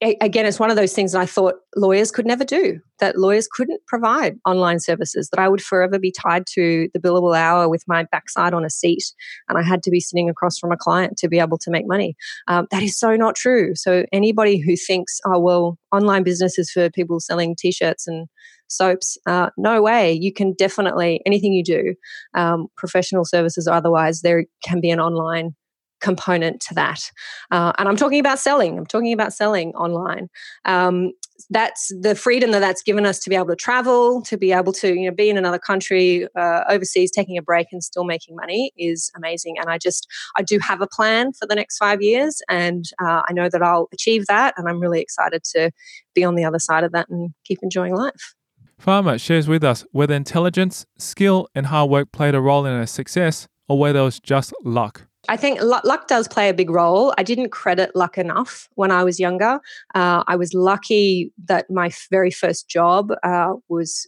again, 0.00 0.46
it's 0.46 0.60
one 0.60 0.70
of 0.70 0.76
those 0.76 0.92
things 0.92 1.12
that 1.12 1.20
I 1.20 1.26
thought 1.26 1.56
lawyers 1.76 2.10
could 2.10 2.26
never 2.26 2.44
do, 2.44 2.80
that 3.00 3.18
lawyers 3.18 3.48
couldn't 3.50 3.84
provide 3.86 4.36
online 4.46 4.78
services, 4.80 5.28
that 5.30 5.40
I 5.40 5.48
would 5.48 5.62
forever 5.62 5.98
be 5.98 6.12
tied 6.12 6.46
to 6.54 6.88
the 6.94 7.00
billable 7.00 7.36
hour 7.36 7.68
with 7.68 7.82
my 7.88 8.04
backside 8.04 8.54
on 8.54 8.64
a 8.64 8.70
seat 8.70 9.02
and 9.48 9.58
I 9.58 9.62
had 9.62 9.82
to 9.84 9.90
be 9.90 10.00
sitting 10.00 10.30
across 10.30 10.58
from 10.58 10.72
a 10.72 10.76
client 10.76 11.16
to 11.18 11.28
be 11.28 11.38
able 11.38 11.58
to 11.58 11.70
make 11.70 11.86
money. 11.86 12.16
Um, 12.46 12.66
that 12.70 12.82
is 12.82 12.98
so 12.98 13.16
not 13.16 13.34
true. 13.34 13.74
So, 13.74 14.04
anybody 14.12 14.58
who 14.58 14.76
thinks, 14.76 15.20
oh, 15.26 15.40
well, 15.40 15.78
online 15.92 16.22
business 16.22 16.58
is 16.58 16.70
for 16.70 16.90
people 16.90 17.18
selling 17.18 17.56
t 17.56 17.72
shirts 17.72 18.06
and 18.06 18.28
soaps, 18.68 19.16
uh, 19.26 19.50
no 19.56 19.82
way. 19.82 20.12
You 20.12 20.32
can 20.32 20.52
definitely, 20.52 21.20
anything 21.26 21.52
you 21.52 21.64
do, 21.64 21.94
um, 22.34 22.68
professional 22.76 23.24
services 23.24 23.66
or 23.66 23.72
otherwise, 23.72 24.20
there 24.20 24.44
can 24.62 24.80
be 24.80 24.90
an 24.90 25.00
online 25.00 25.54
component 26.00 26.60
to 26.62 26.74
that. 26.74 27.10
Uh, 27.50 27.72
and 27.78 27.88
I'm 27.88 27.96
talking 27.96 28.20
about 28.20 28.38
selling. 28.38 28.78
I'm 28.78 28.86
talking 28.86 29.12
about 29.12 29.32
selling 29.32 29.74
online. 29.74 30.28
Um, 30.64 31.12
that's 31.50 31.92
the 32.00 32.14
freedom 32.14 32.50
that 32.50 32.60
that's 32.60 32.82
given 32.82 33.06
us 33.06 33.20
to 33.20 33.30
be 33.30 33.36
able 33.36 33.46
to 33.46 33.56
travel, 33.56 34.22
to 34.22 34.36
be 34.36 34.52
able 34.52 34.72
to 34.72 34.94
you 34.94 35.08
know 35.08 35.14
be 35.14 35.30
in 35.30 35.36
another 35.36 35.58
country, 35.58 36.26
uh, 36.36 36.64
overseas, 36.68 37.10
taking 37.10 37.38
a 37.38 37.42
break 37.42 37.68
and 37.72 37.82
still 37.82 38.04
making 38.04 38.36
money 38.36 38.72
is 38.76 39.10
amazing. 39.16 39.56
And 39.58 39.70
I 39.70 39.78
just 39.78 40.06
I 40.36 40.42
do 40.42 40.58
have 40.58 40.80
a 40.80 40.86
plan 40.86 41.32
for 41.32 41.46
the 41.46 41.54
next 41.54 41.78
five 41.78 42.02
years, 42.02 42.40
and 42.48 42.84
uh, 43.02 43.22
I 43.28 43.32
know 43.32 43.48
that 43.48 43.62
I'll 43.62 43.88
achieve 43.92 44.26
that. 44.26 44.54
And 44.56 44.68
I'm 44.68 44.80
really 44.80 45.00
excited 45.00 45.44
to 45.54 45.70
be 46.14 46.24
on 46.24 46.34
the 46.34 46.44
other 46.44 46.58
side 46.58 46.84
of 46.84 46.92
that 46.92 47.08
and 47.08 47.30
keep 47.44 47.60
enjoying 47.62 47.94
life. 47.94 48.34
Farmer 48.78 49.18
shares 49.18 49.48
with 49.48 49.64
us 49.64 49.84
whether 49.90 50.14
intelligence, 50.14 50.86
skill, 50.96 51.48
and 51.54 51.66
hard 51.66 51.90
work 51.90 52.12
played 52.12 52.34
a 52.34 52.40
role 52.40 52.64
in 52.64 52.78
her 52.78 52.86
success, 52.86 53.48
or 53.68 53.78
whether 53.78 53.98
it 54.00 54.04
was 54.04 54.20
just 54.20 54.52
luck. 54.64 55.07
I 55.26 55.36
think 55.36 55.60
luck, 55.60 56.06
does 56.06 56.28
play 56.28 56.48
a 56.48 56.54
big 56.54 56.70
role. 56.70 57.12
I 57.18 57.22
didn't 57.22 57.50
credit 57.50 57.94
luck 57.96 58.16
enough 58.16 58.68
when 58.76 58.90
I 58.90 59.02
was 59.02 59.18
younger. 59.18 59.60
Uh, 59.94 60.22
I 60.26 60.36
was 60.36 60.54
lucky 60.54 61.32
that 61.46 61.68
my 61.70 61.90
very 62.10 62.30
first 62.30 62.68
job 62.68 63.12
uh, 63.22 63.54
was 63.68 64.06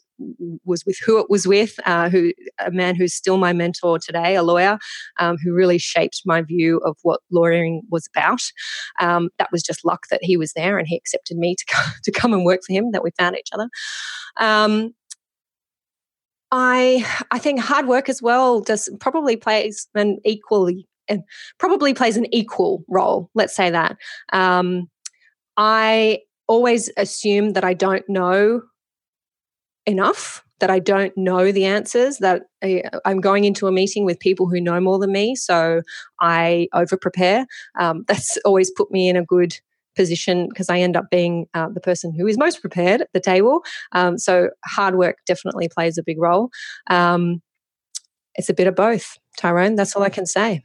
was 0.65 0.85
with 0.85 0.99
who 1.05 1.19
it 1.19 1.31
was 1.31 1.47
with, 1.47 1.81
uh, 1.87 2.11
who 2.11 2.33
a 2.59 2.71
man 2.71 2.95
who's 2.95 3.15
still 3.15 3.39
my 3.39 3.55
mentor 3.55 3.99
today, 3.99 4.37
a 4.37 4.43
lawyer, 4.43 4.79
um, 5.19 5.39
who 5.43 5.55
really 5.55 5.79
shaped 5.79 6.21
my 6.27 6.43
view 6.43 6.79
of 6.85 6.97
what 7.03 7.21
lawyering 7.31 7.81
was 7.91 8.07
about. 8.15 8.41
Um, 9.01 9.31
that 9.39 9.51
was 9.51 9.63
just 9.63 9.85
luck 9.85 10.09
that 10.11 10.21
he 10.23 10.37
was 10.37 10.53
there 10.53 10.79
and 10.79 10.87
he 10.87 10.97
accepted 10.97 11.39
me 11.39 11.57
to 11.57 11.65
come, 11.69 11.93
to 12.05 12.13
come 12.13 12.33
and 12.33 12.45
work 12.45 12.61
for 12.67 12.73
him. 12.73 12.93
That 12.93 13.03
we 13.03 13.11
found 13.19 13.37
each 13.37 13.49
other. 13.53 13.69
Um, 14.39 14.95
I 16.53 17.07
I 17.31 17.39
think 17.39 17.61
hard 17.61 17.87
work 17.87 18.09
as 18.09 18.21
well 18.21 18.61
does 18.61 18.89
probably 19.01 19.37
plays 19.37 19.89
an 19.95 20.19
equally 20.25 20.87
probably 21.59 21.95
plays 21.95 22.17
an 22.17 22.33
equal 22.33 22.85
role. 22.89 23.31
Let's 23.35 23.55
say 23.55 23.71
that. 23.71 23.97
Um, 24.33 24.89
I 25.57 26.21
always 26.47 26.91
assume 26.97 27.53
that 27.53 27.65
I 27.65 27.75
don't 27.75 28.09
know 28.09 28.63
enough, 29.87 30.43
that 30.61 30.71
I 30.71 30.79
don't 30.79 31.17
know 31.17 31.53
the 31.53 31.65
answers, 31.65 32.19
that 32.19 32.43
I, 32.63 32.83
am 33.05 33.21
going 33.21 33.45
into 33.45 33.67
a 33.67 33.73
meeting 33.73 34.05
with 34.05 34.21
people 34.21 34.49
who 34.49 34.61
know 34.61 34.81
more 34.81 34.99
than 34.99 35.13
me. 35.13 35.35
So 35.35 35.83
I 36.21 36.69
over 36.73 36.97
prepare. 36.97 37.47
Um, 37.79 38.05
that's 38.09 38.37
always 38.39 38.71
put 38.71 38.91
me 38.91 39.09
in 39.09 39.17
a 39.17 39.25
good 39.25 39.59
position 39.97 40.49
because 40.49 40.71
I 40.71 40.79
end 40.79 40.97
up 40.97 41.11
being 41.11 41.47
uh, 41.55 41.69
the 41.69 41.81
person 41.81 42.15
who 42.15 42.27
is 42.27 42.39
most 42.39 42.61
prepared 42.61 43.01
at 43.01 43.13
the 43.13 43.21
table. 43.21 43.63
Um, 43.93 44.19
so 44.19 44.51
hard 44.65 44.97
work 44.97 45.19
definitely 45.27 45.69
plays 45.69 45.99
a 45.99 46.03
big 46.03 46.19
role. 46.19 46.51
Um, 46.89 47.43
it's 48.35 48.49
a 48.49 48.55
bit 48.55 48.67
of 48.67 48.77
both, 48.77 49.19
Tyron. 49.39 49.77
That's 49.77 49.95
all 49.97 50.03
I 50.03 50.09
can 50.09 50.27
say. 50.27 50.63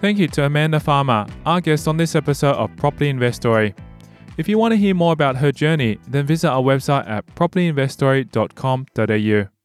Thank 0.07 0.19
you 0.19 0.29
to 0.29 0.45
Amanda 0.45 0.79
Farmer, 0.79 1.25
our 1.45 1.59
guest 1.59 1.85
on 1.85 1.97
this 1.97 2.15
episode 2.15 2.55
of 2.55 2.73
Property 2.77 3.09
Investory. 3.09 3.75
If 4.37 4.47
you 4.47 4.57
want 4.57 4.71
to 4.71 4.77
hear 4.77 4.95
more 4.95 5.11
about 5.11 5.35
her 5.35 5.51
journey, 5.51 5.99
then 6.07 6.25
visit 6.25 6.49
our 6.49 6.61
website 6.61 7.05
at 7.09 7.25
propertyinvestory.com.au. 7.35 9.56